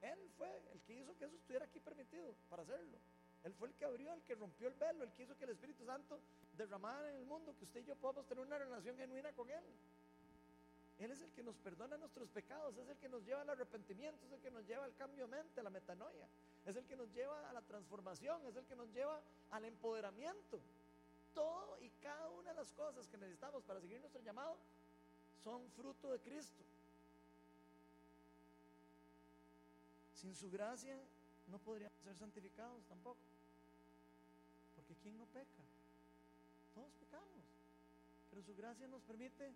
[0.00, 2.98] Él fue el que hizo que eso estuviera aquí permitido para hacerlo.
[3.44, 5.50] Él fue el que abrió, el que rompió el velo, el que hizo que el
[5.50, 6.20] Espíritu Santo
[6.56, 9.64] derramara en el mundo, que usted y yo podamos tener una relación genuina con Él.
[10.98, 14.26] Él es el que nos perdona nuestros pecados, es el que nos lleva al arrepentimiento,
[14.26, 16.28] es el que nos lleva al cambio de mente, a la metanoia,
[16.66, 20.60] es el que nos lleva a la transformación, es el que nos lleva al empoderamiento.
[21.34, 24.56] Todo y cada una de las cosas que necesitamos para seguir nuestro llamado
[25.42, 26.62] son fruto de Cristo.
[30.14, 30.96] Sin su gracia
[31.48, 33.18] no podríamos ser santificados tampoco.
[34.76, 35.62] Porque ¿quién no peca?
[36.74, 37.44] Todos pecamos.
[38.30, 39.52] Pero su gracia nos permite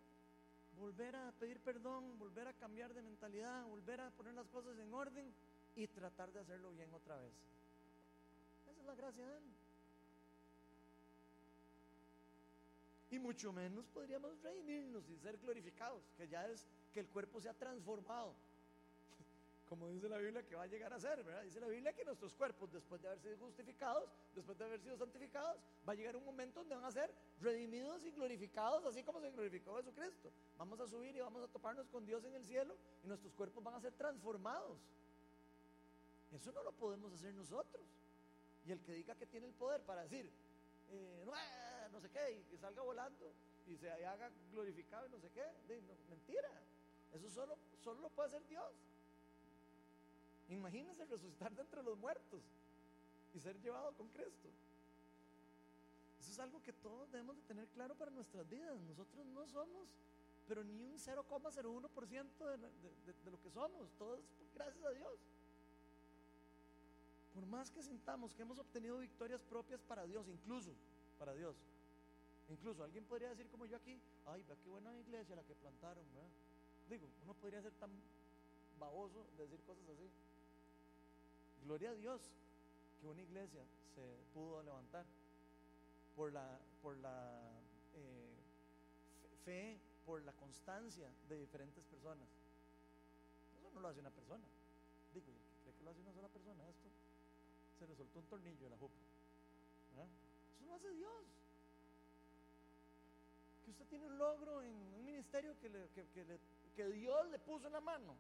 [0.77, 4.93] volver a pedir perdón, volver a cambiar de mentalidad, volver a poner las cosas en
[4.93, 5.33] orden
[5.77, 7.33] y tratar de hacerlo bien otra vez.
[8.69, 9.45] Esa es la gracia de Él.
[13.11, 17.49] Y mucho menos podríamos reunirnos y ser glorificados, que ya es que el cuerpo se
[17.49, 18.35] ha transformado
[19.69, 21.25] como dice la Biblia que va a llegar a ser.
[21.45, 24.97] Dice la Biblia que nuestros cuerpos, después de haber sido justificados, después de haber sido
[24.97, 29.21] santificados, va a llegar un momento donde van a ser redimidos y glorificados, así como
[29.21, 30.33] se glorificó Jesucristo.
[30.57, 33.63] Vamos a subir y vamos a toparnos con Dios en el cielo y nuestros cuerpos
[33.63, 34.79] van a ser transformados.
[36.37, 37.85] Eso no lo podemos hacer nosotros.
[38.67, 40.31] Y el que diga que tiene el poder para decir,
[40.91, 41.25] eh,
[41.91, 43.33] no, sé qué, y que salga volando
[43.67, 45.45] y se haga glorificado y no sé qué,
[46.11, 46.51] mentira.
[47.15, 48.71] Eso solo, solo lo puede hacer Dios.
[50.51, 52.43] Imagínense resucitar de entre los muertos
[53.35, 54.51] y ser llevado con Cristo.
[56.21, 58.79] Eso es algo que todos debemos de tener claro para nuestras vidas.
[58.81, 59.89] Nosotros no somos,
[60.47, 63.91] pero ni un 0,01% de, de, de, lo que somos.
[63.99, 64.25] Todo es
[64.55, 65.19] gracias a Dios.
[67.37, 70.75] Por más que sintamos que hemos obtenido victorias propias para Dios, incluso
[71.19, 71.55] para Dios.
[72.49, 76.03] Incluso alguien podría decir como yo aquí, ay, vea qué buena iglesia la que plantaron,
[76.89, 77.91] Digo, uno podría ser tan
[78.81, 80.09] baboso de decir cosas así.
[81.63, 82.23] Gloria a Dios
[83.03, 85.05] que una iglesia se pudo levantar
[86.15, 87.53] por la, por la
[87.97, 88.35] eh,
[89.45, 92.29] fe, por la constancia de diferentes personas.
[93.59, 94.45] Eso no lo hace una persona.
[95.13, 96.89] Digo, el que cree que lo hace una sola persona, esto
[97.79, 99.01] se le soltó un tornillo en la jupa.
[99.93, 101.25] Eso lo hace Dios.
[103.65, 106.41] Que usted tiene un logro en un ministerio que, que,
[106.75, 108.17] que Dios le puso en la mano.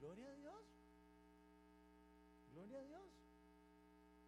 [0.00, 0.62] Gloria a Dios.
[2.52, 3.02] Gloria a Dios.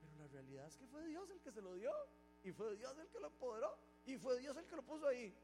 [0.01, 1.93] Pero la realidad es que fue Dios el que se lo dio.
[2.43, 3.77] Y fue Dios el que lo empoderó.
[4.07, 5.35] Y fue Dios el que lo puso ahí.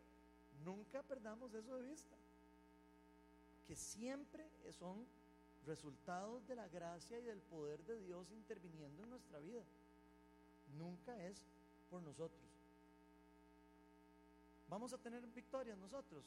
[0.65, 2.17] Nunca perdamos eso de vista.
[3.67, 5.07] Que siempre son
[5.67, 9.63] resultados de la gracia y del poder de Dios interviniendo en nuestra vida.
[10.79, 11.43] Nunca es
[11.91, 12.43] por nosotros.
[14.69, 16.25] ¿Vamos a tener victorias nosotros?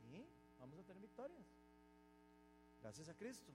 [0.00, 0.26] Sí,
[0.58, 1.46] vamos a tener victorias.
[2.80, 3.52] Gracias a Cristo.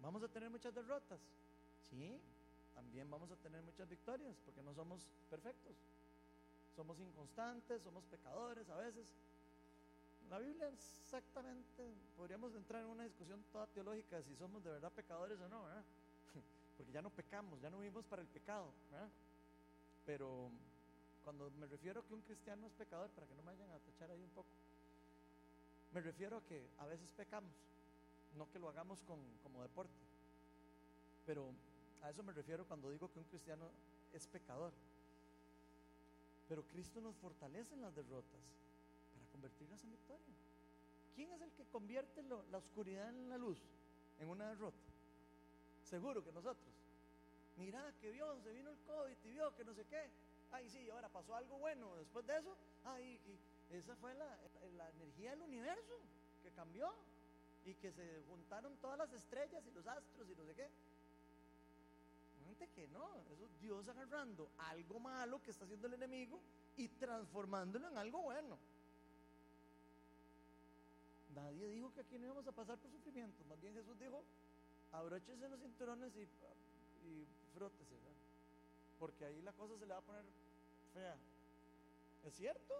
[0.00, 1.20] ¿Vamos a tener muchas derrotas?
[1.90, 2.20] Sí,
[2.74, 5.74] también vamos a tener muchas victorias porque no somos perfectos.
[6.76, 9.08] Somos inconstantes, somos pecadores a veces.
[10.30, 15.40] La Biblia exactamente, podríamos entrar en una discusión toda teológica si somos de verdad pecadores
[15.40, 15.82] o no, ¿verdad?
[16.76, 19.08] Porque ya no pecamos, ya no vivimos para el pecado, ¿verdad?
[20.04, 20.50] Pero
[21.24, 23.78] Cuando me refiero a que un cristiano es pecador, para que no me vayan a
[23.78, 24.50] tachar ahí un poco,
[25.92, 27.52] me refiero a que a veces pecamos,
[28.36, 29.98] no que lo hagamos con, como deporte,
[31.24, 31.52] pero
[32.02, 33.70] a eso me refiero cuando digo que un cristiano
[34.12, 34.72] es pecador.
[36.48, 38.40] Pero Cristo nos fortalece en las derrotas
[39.38, 40.34] convertirlas en victoria.
[41.14, 43.58] ¿Quién es el que convierte la oscuridad en la luz,
[44.18, 44.82] en una derrota?
[45.84, 46.74] Seguro que nosotros.
[47.56, 50.10] Mira que vio, se vino el COVID y vio que no sé qué.
[50.50, 52.56] Ay, sí, ahora pasó algo bueno después de eso.
[52.84, 53.20] Ay,
[53.70, 56.00] esa fue la, energía del universo
[56.42, 56.92] que cambió
[57.64, 60.68] y que se juntaron todas las estrellas y los astros y no sé qué
[62.66, 66.40] que no, eso es Dios agarrando algo malo que está haciendo el enemigo
[66.76, 68.58] y transformándolo en algo bueno.
[71.42, 74.24] Nadie dijo que aquí no íbamos a pasar por sufrimiento, más bien Jesús dijo,
[74.92, 76.22] abróchese los cinturones y,
[77.06, 77.96] y frótese,
[78.98, 80.24] porque ahí la cosa se le va a poner
[80.92, 81.16] fea.
[82.24, 82.74] Es cierto.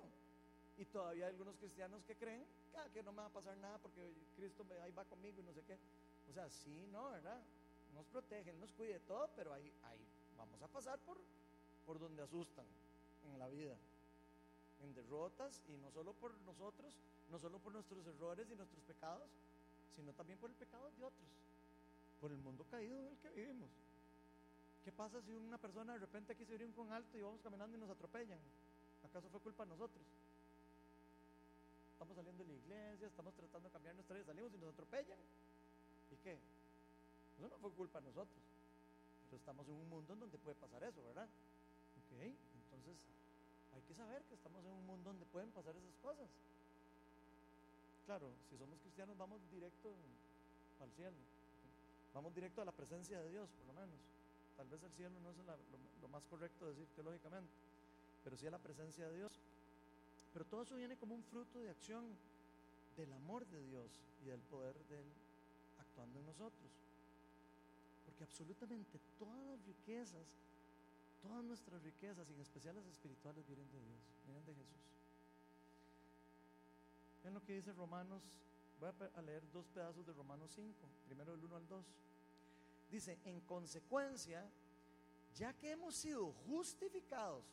[0.76, 3.56] Y todavía hay algunos cristianos que creen que, ah, que no me va a pasar
[3.56, 5.76] nada porque Cristo me, ahí va conmigo y no sé qué.
[6.28, 7.42] O sea, sí, no, ¿verdad?
[7.94, 10.06] nos protege, nos cuide de todo, pero ahí, ahí
[10.36, 11.18] vamos a pasar por,
[11.84, 12.66] por donde asustan
[13.24, 13.76] en la vida,
[14.82, 16.92] en derrotas, y no solo por nosotros,
[17.30, 19.28] no solo por nuestros errores y nuestros pecados,
[19.94, 21.28] sino también por el pecado de otros,
[22.20, 23.70] por el mundo caído en el que vivimos.
[24.84, 27.76] ¿Qué pasa si una persona de repente aquí se viene con alto y vamos caminando
[27.76, 28.38] y nos atropellan?
[29.04, 30.04] ¿Acaso fue culpa de nosotros?
[31.92, 35.18] Estamos saliendo de la iglesia, estamos tratando de cambiar nuestra vida, salimos y nos atropellan.
[36.10, 36.38] ¿Y qué?
[37.38, 38.38] Eso no fue culpa de nosotros.
[39.28, 41.28] Pero estamos en un mundo en donde puede pasar eso, ¿verdad?
[41.98, 42.12] Ok,
[42.54, 42.96] entonces
[43.78, 46.26] hay que saber que estamos en un mundo donde pueden pasar esas cosas.
[48.06, 49.94] Claro, si somos cristianos vamos directo
[50.80, 51.16] al cielo.
[52.12, 53.98] Vamos directo a la presencia de Dios, por lo menos.
[54.56, 55.36] Tal vez el cielo no es
[56.02, 57.52] lo, más correcto decir teológicamente,
[58.24, 59.30] pero sí a la presencia de Dios.
[60.32, 62.04] Pero todo eso viene como un fruto de acción
[62.96, 63.86] del amor de Dios
[64.24, 65.06] y del poder de Él
[65.78, 66.70] actuando en nosotros.
[68.04, 70.26] Porque absolutamente todas las riquezas,
[71.20, 74.76] todas nuestras riquezas, en especial las espirituales, vienen de Dios, vienen de Jesús.
[77.24, 78.22] Ven lo que dice Romanos,
[78.80, 81.86] voy a leer dos pedazos de Romanos 5, primero del 1 al 2.
[82.90, 84.48] Dice, en consecuencia,
[85.34, 87.44] ya que hemos sido justificados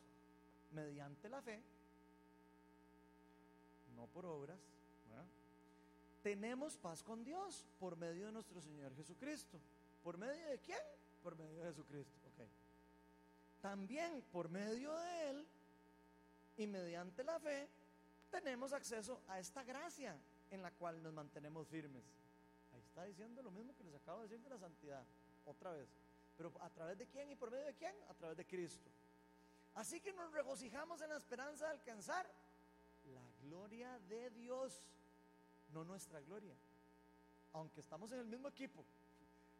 [0.72, 1.62] mediante la fe,
[3.94, 4.58] no por obras,
[6.22, 9.60] tenemos paz con Dios por medio de nuestro Señor Jesucristo
[10.06, 10.78] ¿Por medio de quién?
[11.20, 12.25] Por medio de Jesucristo.
[13.66, 15.46] También por medio de Él
[16.56, 17.68] y mediante la fe
[18.30, 20.16] tenemos acceso a esta gracia
[20.52, 22.04] en la cual nos mantenemos firmes.
[22.72, 25.02] Ahí está diciendo lo mismo que les acabo de decir de la santidad.
[25.46, 25.88] Otra vez.
[26.36, 27.92] Pero a través de quién y por medio de quién?
[28.08, 28.88] A través de Cristo.
[29.74, 32.24] Así que nos regocijamos en la esperanza de alcanzar
[33.12, 34.84] la gloria de Dios,
[35.72, 36.54] no nuestra gloria.
[37.52, 38.84] Aunque estamos en el mismo equipo,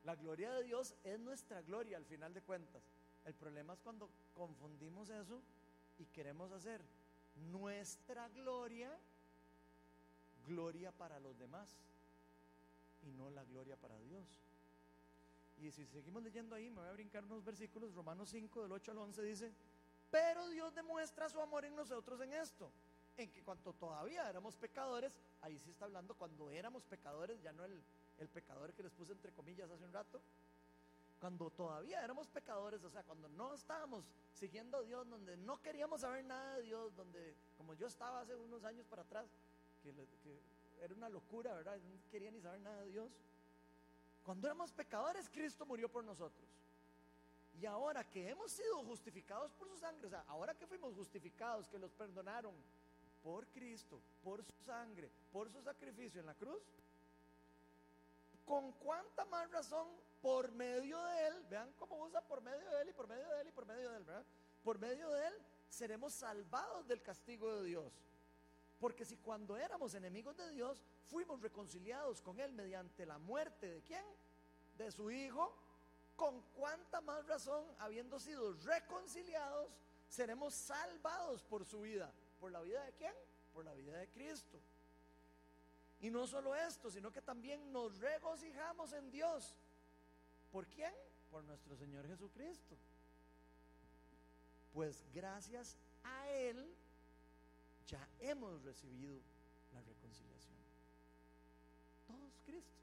[0.05, 2.85] la gloria de Dios es nuestra gloria al final de cuentas.
[3.27, 5.43] El problema es cuando confundimos eso
[5.99, 6.81] y queremos hacer
[7.51, 8.91] nuestra gloria
[10.47, 11.69] gloria para los demás
[13.03, 14.27] y no la gloria para Dios.
[15.59, 18.91] Y si seguimos leyendo ahí, me voy a brincar unos versículos, Romanos 5 del 8
[18.93, 19.53] al 11 dice,
[20.11, 22.71] pero Dios demuestra su amor en nosotros en esto,
[23.17, 27.65] en que cuando todavía éramos pecadores, ahí sí está hablando cuando éramos pecadores, ya no
[27.65, 27.83] el,
[28.19, 30.21] el pecador que les puse entre comillas hace un rato,
[31.21, 36.03] cuando todavía éramos pecadores, o sea, cuando no estábamos siguiendo a Dios, donde no queríamos
[36.03, 39.27] saber nada de Dios, donde, como yo estaba hace unos años para atrás,
[39.83, 39.93] que,
[40.83, 41.79] era una locura, ¿verdad?
[41.79, 43.11] No quería ni saber nada de Dios.
[44.25, 46.47] Cuando éramos pecadores, Cristo murió por nosotros.
[47.59, 51.67] Y ahora que hemos sido justificados por su sangre, o sea, ahora que fuimos justificados,
[51.69, 52.55] que los perdonaron
[53.23, 56.63] por Cristo, por su sangre, por su sacrificio en la cruz,
[58.45, 59.89] con cuánta más razón
[60.21, 63.41] por medio de Él, vean cómo usa por medio de Él y por medio de
[63.41, 64.05] Él y por medio de Él.
[64.63, 65.35] Por medio de Él
[65.69, 67.93] seremos salvados del castigo de Dios.
[68.79, 73.83] Porque si cuando éramos enemigos de Dios, fuimos reconciliados con Él mediante la muerte de
[73.83, 74.05] quién?
[74.77, 75.55] De su Hijo,
[76.17, 79.71] con cuánta más razón, habiendo sido reconciliados,
[80.09, 82.13] seremos salvados por su vida.
[82.41, 83.15] ¿Por la vida de quién?
[83.55, 84.59] Por la vida de Cristo.
[86.01, 89.55] Y no solo esto, sino que también nos regocijamos en Dios.
[90.53, 90.93] ¿Por quién?
[91.31, 92.77] Por nuestro Señor Jesucristo.
[94.73, 96.75] Pues gracias a Él
[97.87, 99.21] ya hemos recibido
[99.73, 100.57] la reconciliación.
[102.07, 102.81] Todos Cristo.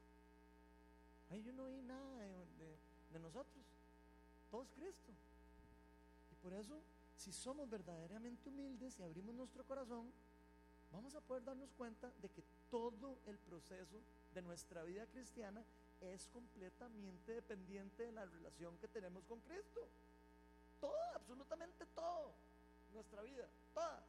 [1.30, 2.76] Ahí yo no oí nada de,
[3.12, 3.64] de nosotros.
[4.50, 5.12] Todos Cristo.
[6.32, 6.80] Y por eso
[7.16, 10.12] si somos verdaderamente humildes y abrimos nuestro corazón,
[10.92, 14.00] vamos a poder darnos cuenta de que todo el proceso
[14.34, 15.64] de nuestra vida cristiana
[16.12, 19.86] es completamente dependiente de la relación que tenemos con Cristo.
[20.80, 22.32] Todo, absolutamente todo,
[22.92, 24.02] nuestra vida, toda.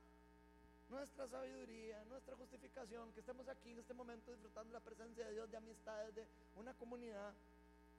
[0.89, 5.49] Nuestra sabiduría, nuestra justificación, que estemos aquí en este momento disfrutando la presencia de Dios,
[5.49, 6.27] de amistades, de
[6.57, 7.33] una comunidad,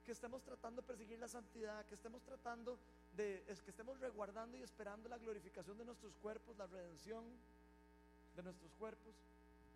[0.05, 2.79] que estemos tratando de perseguir la santidad, que estemos tratando
[3.17, 7.25] de, es que estemos reguardando y esperando la glorificación de nuestros cuerpos, la redención
[8.37, 9.13] de nuestros cuerpos.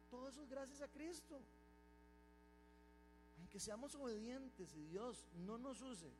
[0.09, 1.41] Todo eso es gracias a Cristo.
[3.41, 6.11] Aunque seamos obedientes y Dios no nos use,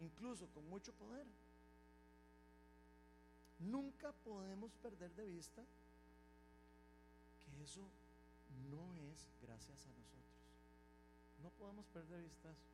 [0.00, 1.26] incluso con mucho poder,
[3.58, 5.62] nunca podemos perder de vista
[7.44, 7.82] que eso
[8.70, 10.24] no es gracias a nosotros.
[11.42, 12.66] No podemos perder de vista eso.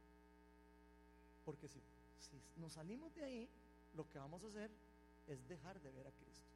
[1.45, 1.81] Porque si,
[2.21, 3.49] si nos salimos de ahí,
[3.97, 4.71] lo que vamos a hacer
[5.27, 6.47] es dejar de ver a Cristo.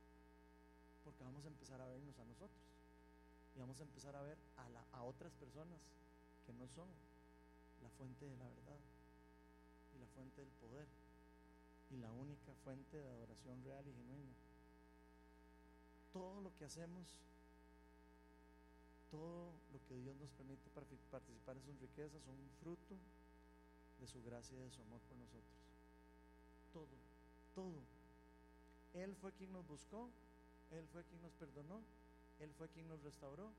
[1.04, 2.62] Porque vamos a empezar a vernos a nosotros.
[3.56, 5.80] Y vamos a empezar a ver a, a otras personas
[6.46, 6.86] que no son
[7.82, 8.80] la fuente de la verdad
[9.94, 10.86] y la fuente del poder
[11.90, 14.34] y la única fuente de adoración real y genuina.
[16.12, 17.06] Todo lo que hacemos,
[19.10, 22.96] todo lo que Dios nos permite participar en sus riquezas son un fruto
[24.00, 25.58] de su gracia y de su amor por nosotros.
[26.72, 26.96] Todo,
[27.54, 27.80] todo.
[28.94, 30.10] Él fue quien nos buscó,
[30.70, 31.80] Él fue quien nos perdonó,
[32.40, 33.52] Él fue quien nos restauró,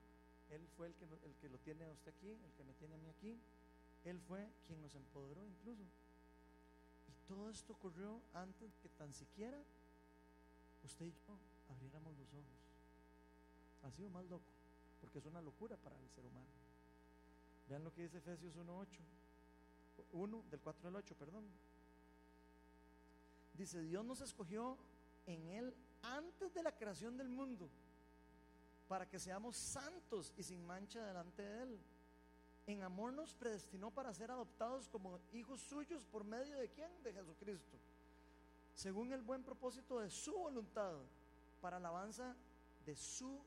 [0.50, 2.96] Él fue el que, el que lo tiene a usted aquí, el que me tiene
[2.96, 3.38] a mí aquí,
[4.06, 5.84] Él fue quien nos empoderó incluso.
[5.84, 9.58] Y todo esto ocurrió antes que tan siquiera
[10.84, 11.38] usted y yo
[11.70, 12.60] abriéramos los ojos.
[13.84, 14.46] Ha sido más loco,
[15.02, 16.48] porque es una locura para el ser humano.
[17.70, 18.88] Vean lo que dice Efesios 1.8.
[20.14, 21.46] 1 del 4 al 8, perdón.
[23.54, 24.78] Dice, Dios nos escogió
[25.26, 27.70] en Él antes de la creación del mundo
[28.88, 31.80] para que seamos santos y sin mancha delante de Él.
[32.70, 36.92] En amor nos predestinó para ser adoptados como hijos suyos por medio de quién?
[37.02, 37.80] De Jesucristo.
[38.76, 40.94] Según el buen propósito de su voluntad,
[41.62, 42.36] para alabanza
[42.86, 43.42] de su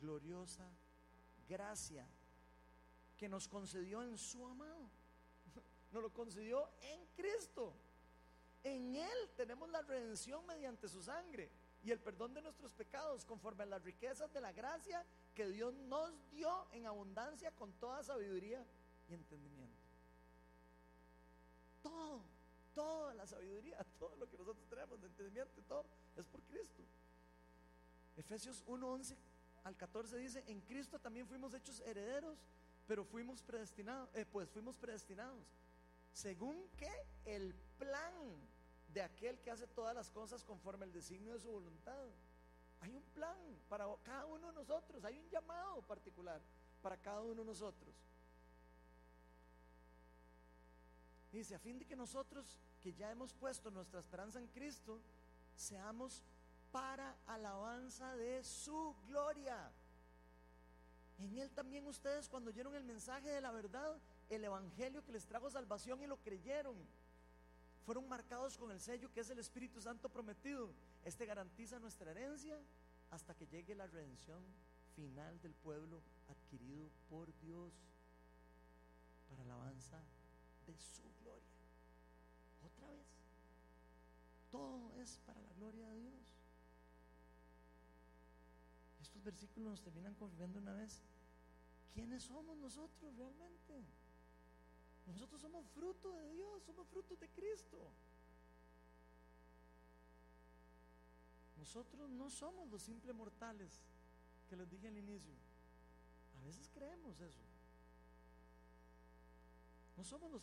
[0.00, 0.70] gloriosa
[1.48, 2.06] gracia
[3.16, 4.88] que nos concedió en su amado
[5.90, 7.74] nos lo concedió en Cristo.
[8.62, 11.50] En Él tenemos la redención mediante su sangre
[11.82, 15.04] y el perdón de nuestros pecados conforme a las riquezas de la gracia
[15.38, 18.66] que Dios nos dio en abundancia con toda sabiduría
[19.08, 19.78] y entendimiento.
[21.80, 22.22] Todo,
[22.74, 25.84] toda la sabiduría, todo lo que nosotros tenemos de entendimiento, todo
[26.16, 26.82] es por Cristo.
[28.16, 29.14] Efesios 1:11
[29.62, 32.36] al 14 dice, en Cristo también fuimos hechos herederos,
[32.88, 35.46] pero fuimos predestinados, eh, pues fuimos predestinados
[36.12, 36.90] según que
[37.26, 38.12] el plan
[38.92, 42.08] de aquel que hace todas las cosas conforme al designio de su voluntad.
[42.80, 43.36] Hay un plan
[43.68, 46.40] para cada uno de nosotros, hay un llamado particular
[46.82, 47.94] para cada uno de nosotros.
[51.32, 55.00] Dice, a fin de que nosotros, que ya hemos puesto nuestra esperanza en Cristo,
[55.54, 56.22] seamos
[56.72, 59.70] para alabanza de su gloria.
[61.18, 63.98] En Él también ustedes cuando oyeron el mensaje de la verdad,
[64.30, 66.76] el Evangelio que les trajo salvación y lo creyeron.
[67.84, 70.70] Fueron marcados con el sello que es el Espíritu Santo prometido.
[71.08, 72.60] Este garantiza nuestra herencia
[73.10, 74.44] hasta que llegue la redención
[74.94, 77.72] final del pueblo adquirido por Dios
[79.30, 80.02] para alabanza
[80.66, 81.48] de su gloria.
[82.62, 83.06] Otra vez,
[84.50, 86.26] todo es para la gloria de Dios.
[89.00, 91.00] Estos versículos nos terminan confirmando una vez
[91.94, 93.82] quiénes somos nosotros realmente.
[95.06, 97.94] Nosotros somos fruto de Dios, somos fruto de Cristo.
[101.58, 103.82] Nosotros no somos los simples mortales
[104.48, 105.34] que les dije al inicio.
[106.40, 107.42] A veces creemos eso.
[109.96, 110.42] No somos los,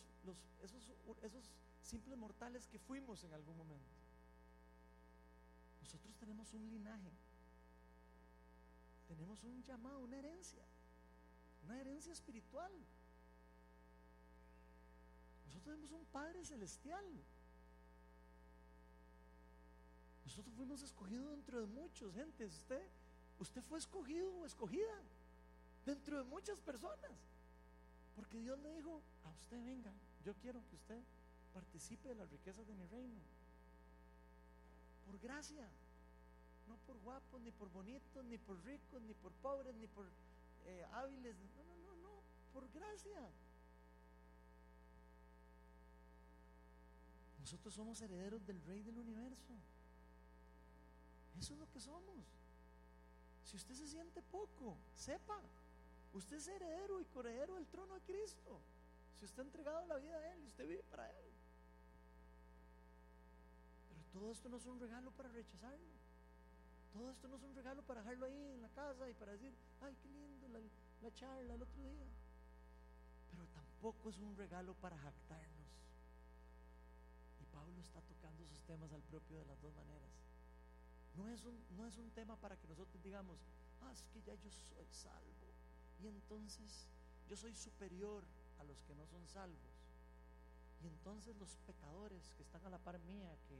[0.62, 0.82] esos,
[1.22, 1.50] esos
[1.80, 3.94] simples mortales que fuimos en algún momento.
[5.80, 7.10] Nosotros tenemos un linaje.
[9.08, 10.62] Tenemos un llamado, una herencia.
[11.64, 12.70] Una herencia espiritual.
[15.46, 17.04] Nosotros tenemos un Padre celestial.
[20.36, 22.44] Nosotros fuimos escogidos dentro de muchos, gente.
[22.44, 22.82] Usted,
[23.38, 25.00] usted fue escogido o escogida
[25.86, 27.10] dentro de muchas personas.
[28.14, 29.90] Porque Dios le dijo, a usted venga,
[30.26, 31.02] yo quiero que usted
[31.54, 33.18] participe de las riquezas de mi reino.
[35.06, 35.66] Por gracia,
[36.68, 40.04] no por guapos, ni por bonitos, ni por ricos, ni por pobres, ni por
[40.66, 41.34] eh, hábiles.
[41.56, 42.20] No, no, no, no,
[42.52, 43.26] por gracia.
[47.40, 49.54] Nosotros somos herederos del Rey del universo.
[51.40, 52.24] Eso es lo que somos.
[53.44, 55.40] Si usted se siente poco, sepa,
[56.14, 58.60] usted es heredero y coheredero del trono de Cristo.
[59.18, 61.32] Si usted ha entregado la vida a Él y usted vive para Él.
[63.88, 65.96] Pero todo esto no es un regalo para rechazarlo.
[66.92, 69.52] Todo esto no es un regalo para dejarlo ahí en la casa y para decir,
[69.82, 70.60] ay, qué lindo la,
[71.02, 72.06] la charla el otro día.
[73.30, 75.68] Pero tampoco es un regalo para jactarnos.
[77.40, 80.25] Y Pablo está tocando esos temas al propio de las dos maneras.
[81.16, 83.38] No es un, no es un tema para que nosotros digamos,
[83.82, 85.46] ah, es que ya yo soy salvo.
[86.02, 86.88] Y entonces
[87.28, 88.24] yo soy superior
[88.58, 89.76] a los que no son salvos.
[90.82, 93.58] Y entonces los pecadores que están a la par mía, que,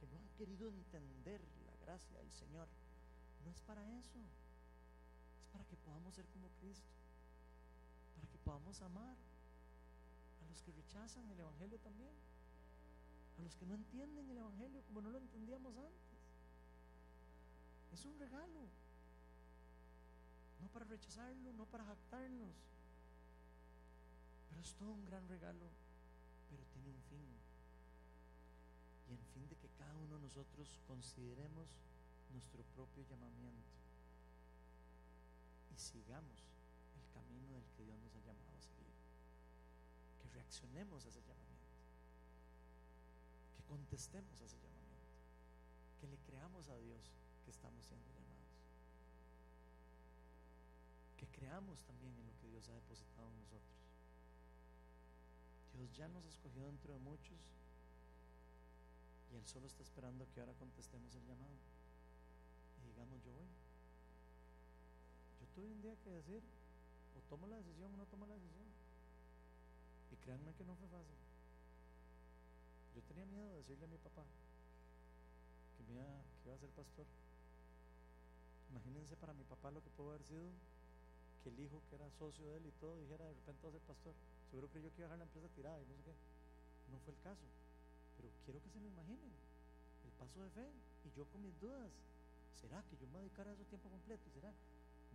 [0.00, 2.66] que no han querido entender la gracia del Señor,
[3.44, 4.18] no es para eso.
[5.38, 6.90] Es para que podamos ser como Cristo.
[8.14, 9.16] Para que podamos amar
[10.42, 12.14] a los que rechazan el Evangelio también.
[13.38, 16.05] A los que no entienden el Evangelio como no lo entendíamos antes.
[17.92, 18.60] Es un regalo.
[20.60, 22.54] No para rechazarlo, no para jactarnos.
[24.48, 25.68] Pero es todo un gran regalo,
[26.50, 27.28] pero tiene un fin.
[29.08, 31.68] Y en fin de que cada uno de nosotros consideremos
[32.32, 33.76] nuestro propio llamamiento
[35.76, 36.48] y sigamos
[36.96, 38.92] el camino del que Dios nos ha llamado a seguir.
[40.22, 41.68] Que reaccionemos a ese llamamiento.
[43.56, 45.12] Que contestemos a ese llamamiento.
[46.00, 47.12] Que le creamos a Dios
[47.46, 48.50] que estamos siendo llamados.
[51.16, 53.76] Que creamos también en lo que Dios ha depositado en nosotros.
[55.78, 57.38] Dios ya nos escogió dentro de muchos
[59.30, 61.54] y Él solo está esperando que ahora contestemos el llamado
[62.82, 63.46] y digamos yo voy.
[65.40, 66.42] Yo tuve un día que decir,
[67.14, 68.66] o tomo la decisión o no tomo la decisión.
[70.10, 71.18] Y créanme que no fue fácil.
[72.94, 74.24] Yo tenía miedo de decirle a mi papá
[75.76, 76.06] que, me iba,
[76.42, 77.06] que iba a ser pastor.
[78.70, 80.50] Imagínense para mi papá lo que pudo haber sido
[81.42, 83.72] que el hijo que era socio de él y todo dijera de repente va a
[83.72, 84.14] ser pastor.
[84.50, 86.14] Seguro creyó que iba a dejar la empresa tirada y no sé qué.
[86.90, 87.46] No fue el caso.
[88.16, 89.30] Pero quiero que se lo imaginen.
[90.04, 90.66] El paso de fe.
[91.04, 91.90] Y yo con mis dudas.
[92.60, 94.30] ¿Será que yo me voy a dedicar a eso tiempo completo?
[94.34, 94.52] ¿Será?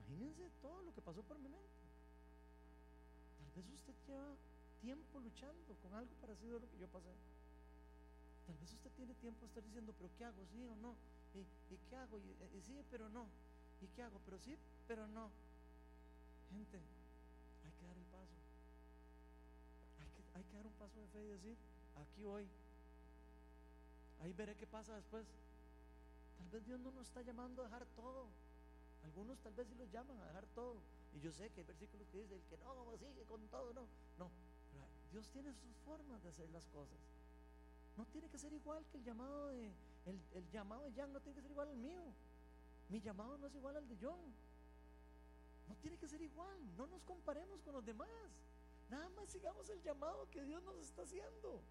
[0.07, 1.83] Imagínense todo lo que pasó por mi mente.
[3.39, 4.35] Tal vez usted lleva
[4.79, 7.11] tiempo luchando con algo parecido a lo que yo pasé.
[8.47, 10.45] Tal vez usted tiene tiempo de estar diciendo, pero ¿qué hago?
[10.47, 10.95] ¿Sí o no?
[11.33, 12.17] ¿Y, qué hago?
[12.17, 13.25] Y, y, sí, pero no.
[13.81, 14.19] ¿Y qué hago?
[14.25, 14.57] Pero sí,
[14.87, 15.29] pero no.
[16.51, 18.35] Gente, hay que dar el paso.
[19.99, 21.57] Hay que, hay que dar un paso de fe y decir,
[21.95, 22.47] aquí voy.
[24.21, 25.25] Ahí veré qué pasa después.
[26.37, 28.27] Tal vez Dios no nos está llamando a dejar todo.
[29.03, 30.75] Algunos tal vez sí los llaman a dejar todo.
[31.13, 33.87] Y yo sé que hay versículos que dicen que no, sigue con todo, no.
[34.17, 34.29] No,
[35.11, 36.99] Dios tiene sus formas de hacer las cosas.
[37.97, 39.71] No tiene que ser igual que el llamado de,
[40.05, 42.01] el, el llamado de Jan no tiene que ser igual al mío.
[42.89, 44.19] Mi llamado no es igual al de John.
[45.69, 46.59] No tiene que ser igual.
[46.77, 48.09] No nos comparemos con los demás.
[48.89, 51.61] Nada más sigamos el llamado que Dios nos está haciendo.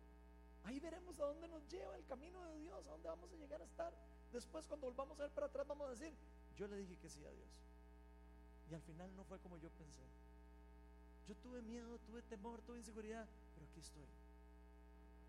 [0.64, 3.61] Ahí veremos a dónde nos lleva el camino de Dios, a dónde vamos a llegar
[3.61, 3.93] a estar.
[4.33, 6.14] Después, cuando volvamos a ver para atrás, vamos a decir,
[6.57, 7.49] yo le dije que sí a Dios.
[8.70, 10.03] Y al final no fue como yo pensé.
[11.28, 14.07] Yo tuve miedo, tuve temor, tuve inseguridad, pero aquí estoy.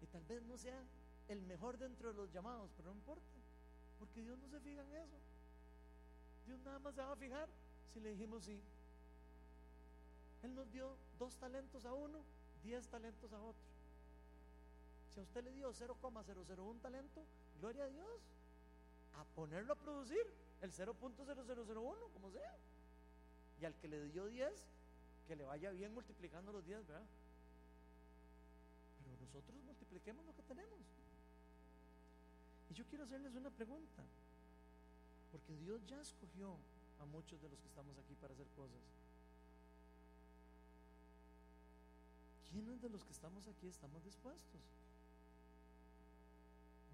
[0.01, 0.81] Y tal vez no sea
[1.27, 3.23] el mejor dentro de los llamados, pero no importa,
[3.99, 5.17] porque Dios no se fija en eso.
[6.45, 7.47] Dios nada más se va a fijar
[7.93, 8.59] si le dijimos sí.
[10.43, 12.19] Él nos dio dos talentos a uno,
[12.63, 13.61] diez talentos a otro.
[15.13, 17.23] Si a usted le dio 0,001 talento,
[17.59, 18.21] gloria a Dios,
[19.15, 20.25] a ponerlo a producir
[20.61, 21.73] el 0.0001,
[22.13, 22.55] como sea.
[23.59, 24.51] Y al que le dio 10,
[25.27, 27.05] que le vaya bien multiplicando los 10, ¿verdad?
[29.03, 30.79] Pero nosotros multipliquemos lo que tenemos.
[32.71, 34.01] Y yo quiero hacerles una pregunta,
[35.29, 36.55] porque Dios ya escogió
[37.01, 38.79] a muchos de los que estamos aquí para hacer cosas.
[42.49, 44.61] ¿Quiénes de los que estamos aquí estamos dispuestos?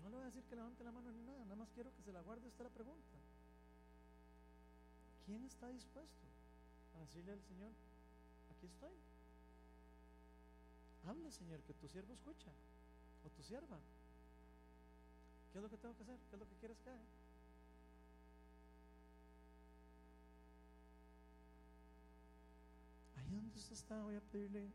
[0.02, 2.02] No le voy a decir que levante la mano ni nada, nada más quiero que
[2.02, 3.18] se la guarde usted la pregunta.
[5.28, 6.26] ¿Quién está dispuesto
[6.96, 7.72] a decirle al Señor,
[8.50, 8.96] aquí estoy?
[11.06, 12.50] Habla, Señor, que tu siervo escucha,
[13.26, 13.78] o tu sierva.
[15.58, 16.20] ¿Qué es lo que tengo que hacer?
[16.30, 17.02] ¿Qué es lo que quieres que haga?
[23.18, 24.70] Ahí donde usted está, voy a pedirle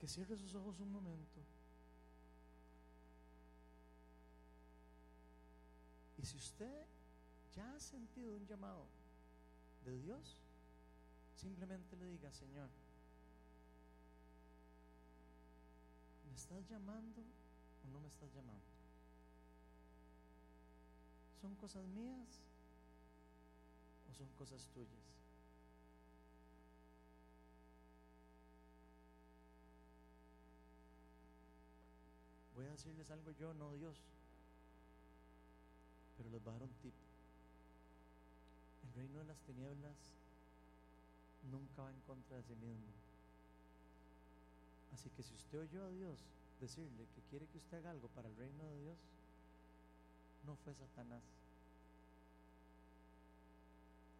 [0.00, 1.40] que cierre sus ojos un momento.
[6.18, 6.84] Y si usted
[7.54, 8.86] ya ha sentido un llamado
[9.84, 10.36] de Dios,
[11.36, 12.70] simplemente le diga, Señor,
[16.26, 17.20] ¿me estás llamando
[17.84, 18.73] o no me estás llamando?
[21.44, 22.40] Son cosas mías
[24.08, 25.04] o son cosas tuyas?
[32.56, 33.98] Voy a decirles algo yo, no Dios,
[36.16, 36.94] pero les voy a dar un tip.
[38.84, 39.98] El reino de las tinieblas
[41.50, 42.94] nunca va en contra de sí mismo.
[44.94, 46.24] Así que si usted oyó a Dios
[46.58, 48.96] decirle que quiere que usted haga algo para el reino de Dios,
[50.46, 51.22] no fue Satanás.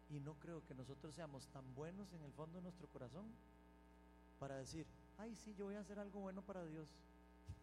[0.09, 3.25] Y no creo que nosotros seamos tan buenos en el fondo de nuestro corazón
[4.39, 4.85] para decir,
[5.17, 6.87] ay, sí, yo voy a hacer algo bueno para Dios.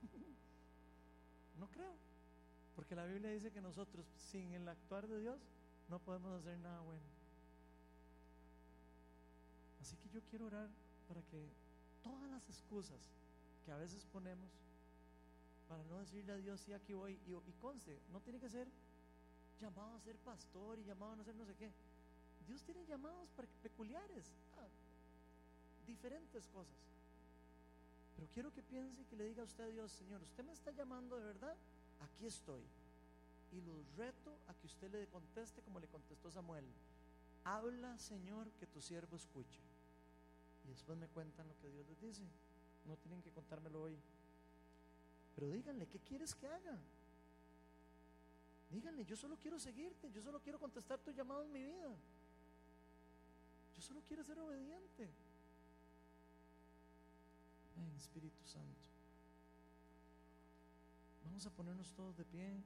[1.60, 1.94] no creo.
[2.74, 5.40] Porque la Biblia dice que nosotros, sin el actuar de Dios,
[5.88, 7.02] no podemos hacer nada bueno.
[9.80, 10.68] Así que yo quiero orar
[11.08, 11.48] para que
[12.02, 13.00] todas las excusas
[13.64, 14.48] que a veces ponemos
[15.72, 18.68] para no decirle a Dios, sí, aquí voy, y, conste, no tiene que ser
[19.58, 21.70] llamado a ser pastor y llamado a no ser no sé qué.
[22.46, 23.26] Dios tiene llamados
[23.62, 24.68] peculiares, ah,
[25.86, 26.76] diferentes cosas.
[28.16, 30.52] Pero quiero que piense y que le diga a usted a Dios, Señor, usted me
[30.52, 31.56] está llamando de verdad,
[32.00, 32.60] aquí estoy.
[33.52, 36.66] Y los reto a que usted le conteste como le contestó Samuel.
[37.44, 39.62] Habla, Señor, que tu siervo escuche.
[40.66, 42.24] Y después me cuentan lo que Dios les dice.
[42.84, 43.96] No tienen que contármelo hoy.
[45.34, 46.78] Pero díganle, ¿qué quieres que haga?
[48.70, 51.94] Díganle, yo solo quiero seguirte, yo solo quiero contestar tu llamado en mi vida.
[53.76, 55.10] Yo solo quiero ser obediente.
[57.76, 58.88] Ven, Espíritu Santo.
[61.24, 62.62] Vamos a ponernos todos de pie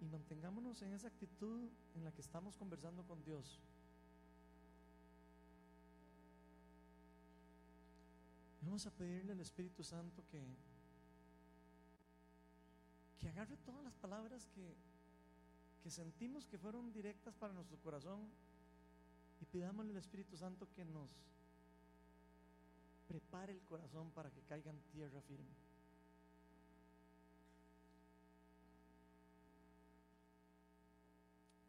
[0.00, 3.58] y mantengámonos en esa actitud en la que estamos conversando con Dios.
[8.62, 10.42] Vamos a pedirle al Espíritu Santo que,
[13.24, 14.76] que agarre todas las palabras que,
[15.82, 18.28] que sentimos que fueron directas para nuestro corazón
[19.40, 21.08] y pidámosle al Espíritu Santo que nos
[23.08, 25.56] prepare el corazón para que caiga en tierra firme.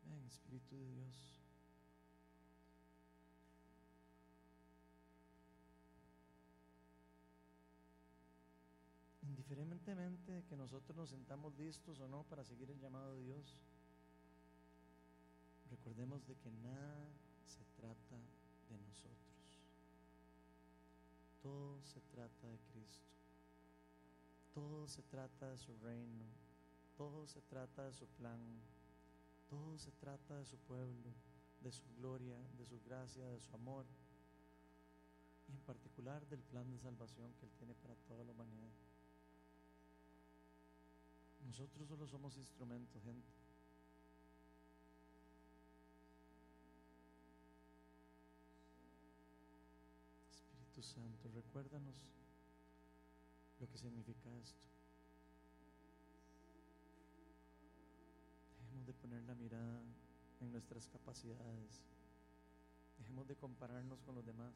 [0.09, 1.44] Ven, Espíritu de Dios.
[9.45, 13.59] Indiferentemente de que nosotros nos sentamos listos o no para seguir el llamado de Dios,
[15.69, 17.05] recordemos de que nada
[17.45, 18.17] se trata
[18.69, 19.61] de nosotros.
[21.43, 23.05] Todo se trata de Cristo.
[24.51, 26.25] Todo se trata de su reino.
[26.97, 28.41] Todo se trata de su plan.
[29.47, 31.13] Todo se trata de su pueblo,
[31.61, 33.85] de su gloria, de su gracia, de su amor.
[35.47, 38.71] Y en particular del plan de salvación que Él tiene para toda la humanidad.
[41.45, 43.29] Nosotros solo somos instrumentos, gente.
[50.31, 51.95] Espíritu Santo, recuérdanos
[53.59, 54.59] lo que significa esto.
[58.59, 59.81] Dejemos de poner la mirada
[60.41, 61.83] en nuestras capacidades.
[62.97, 64.53] Dejemos de compararnos con los demás.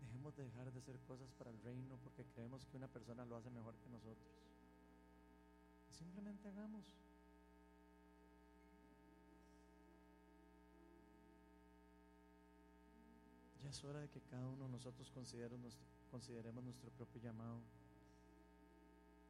[0.00, 3.36] Dejemos de dejar de hacer cosas para el reino porque creemos que una persona lo
[3.36, 4.53] hace mejor que nosotros.
[5.98, 6.84] Simplemente hagamos.
[13.62, 15.76] Ya es hora de que cada uno de nosotros consideremos
[16.64, 17.60] nuestro, propio llamado.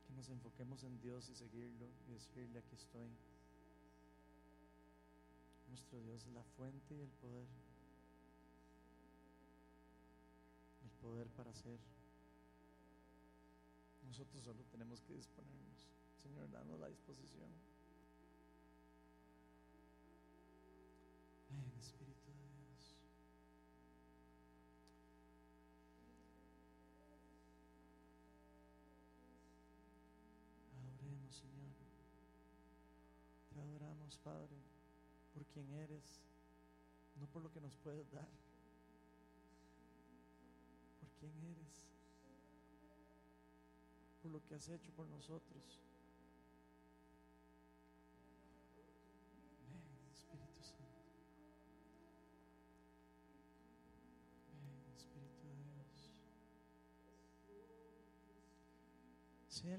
[0.06, 3.10] Que nos enfoquemos en Dios y seguirlo y decirle, aquí estoy.
[5.68, 7.46] Nuestro Dios es la fuente y el poder.
[10.82, 11.78] El poder para hacer.
[14.06, 15.93] Nosotros solo tenemos que disponernos.
[16.24, 17.50] Señor, danos la disposición.
[21.50, 22.96] Ven, Espíritu de Dios.
[30.80, 31.74] Adoremos, Señor.
[33.52, 34.56] Te adoramos, Padre,
[35.34, 36.22] por quien eres,
[37.16, 38.30] no por lo que nos puedes dar,
[41.00, 41.86] por quien eres,
[44.22, 45.84] por lo que has hecho por nosotros.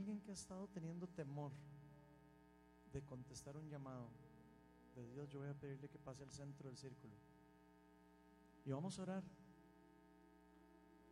[0.05, 1.51] Alguien que ha estado teniendo temor
[2.93, 4.07] de contestar un llamado
[4.93, 7.15] de Dios, yo voy a pedirle que pase al centro del círculo.
[8.65, 9.23] Y vamos a orar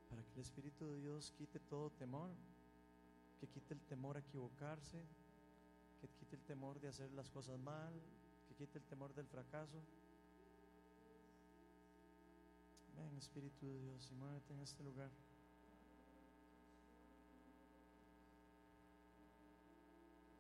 [0.10, 2.30] para que el Espíritu de Dios quite todo temor,
[3.40, 5.04] que quite el temor a equivocarse,
[6.00, 8.00] que quite el temor de hacer las cosas mal,
[8.48, 9.82] que quite el temor del fracaso.
[12.96, 15.10] Ven, Espíritu de Dios, y muévete en este lugar.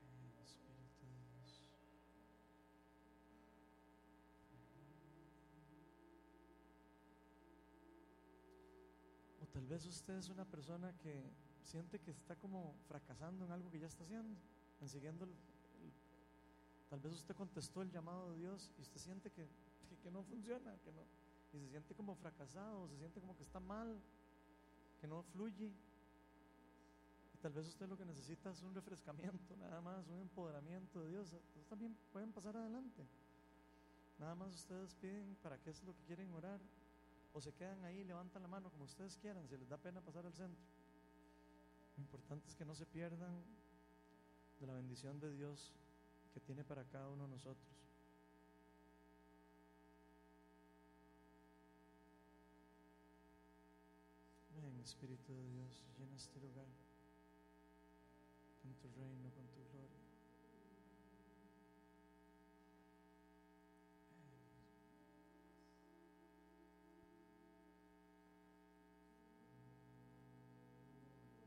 [0.02, 1.62] Ven, Espíritu de Dios.
[9.42, 11.32] O tal vez usted es una persona que
[11.64, 14.38] siente que está como fracasando en algo que ya está haciendo,
[14.82, 15.28] en siguiendo
[16.90, 19.48] tal vez usted contestó el llamado de Dios y usted siente que,
[19.90, 21.02] que- que no funciona, que no,
[21.54, 24.00] y se siente como fracasado, se siente como que está mal,
[25.02, 25.72] que no fluye.
[27.34, 31.10] Y tal vez usted lo que necesita es un refrescamiento, nada más, un empoderamiento de
[31.10, 31.34] Dios.
[31.34, 33.08] Ustedes también pueden pasar adelante.
[34.20, 36.60] Nada más ustedes piden para qué es lo que quieren orar.
[37.34, 40.26] O se quedan ahí, levantan la mano como ustedes quieran, si les da pena pasar
[40.26, 40.64] al centro.
[41.98, 43.44] Lo importante es que no se pierdan
[44.60, 45.74] de la bendición de Dios
[46.32, 47.68] que tiene para cada uno de nosotros.
[54.56, 56.68] Ven, Espíritu de Dios, llena este lugar
[58.62, 60.03] con tu reino, con tu gloria.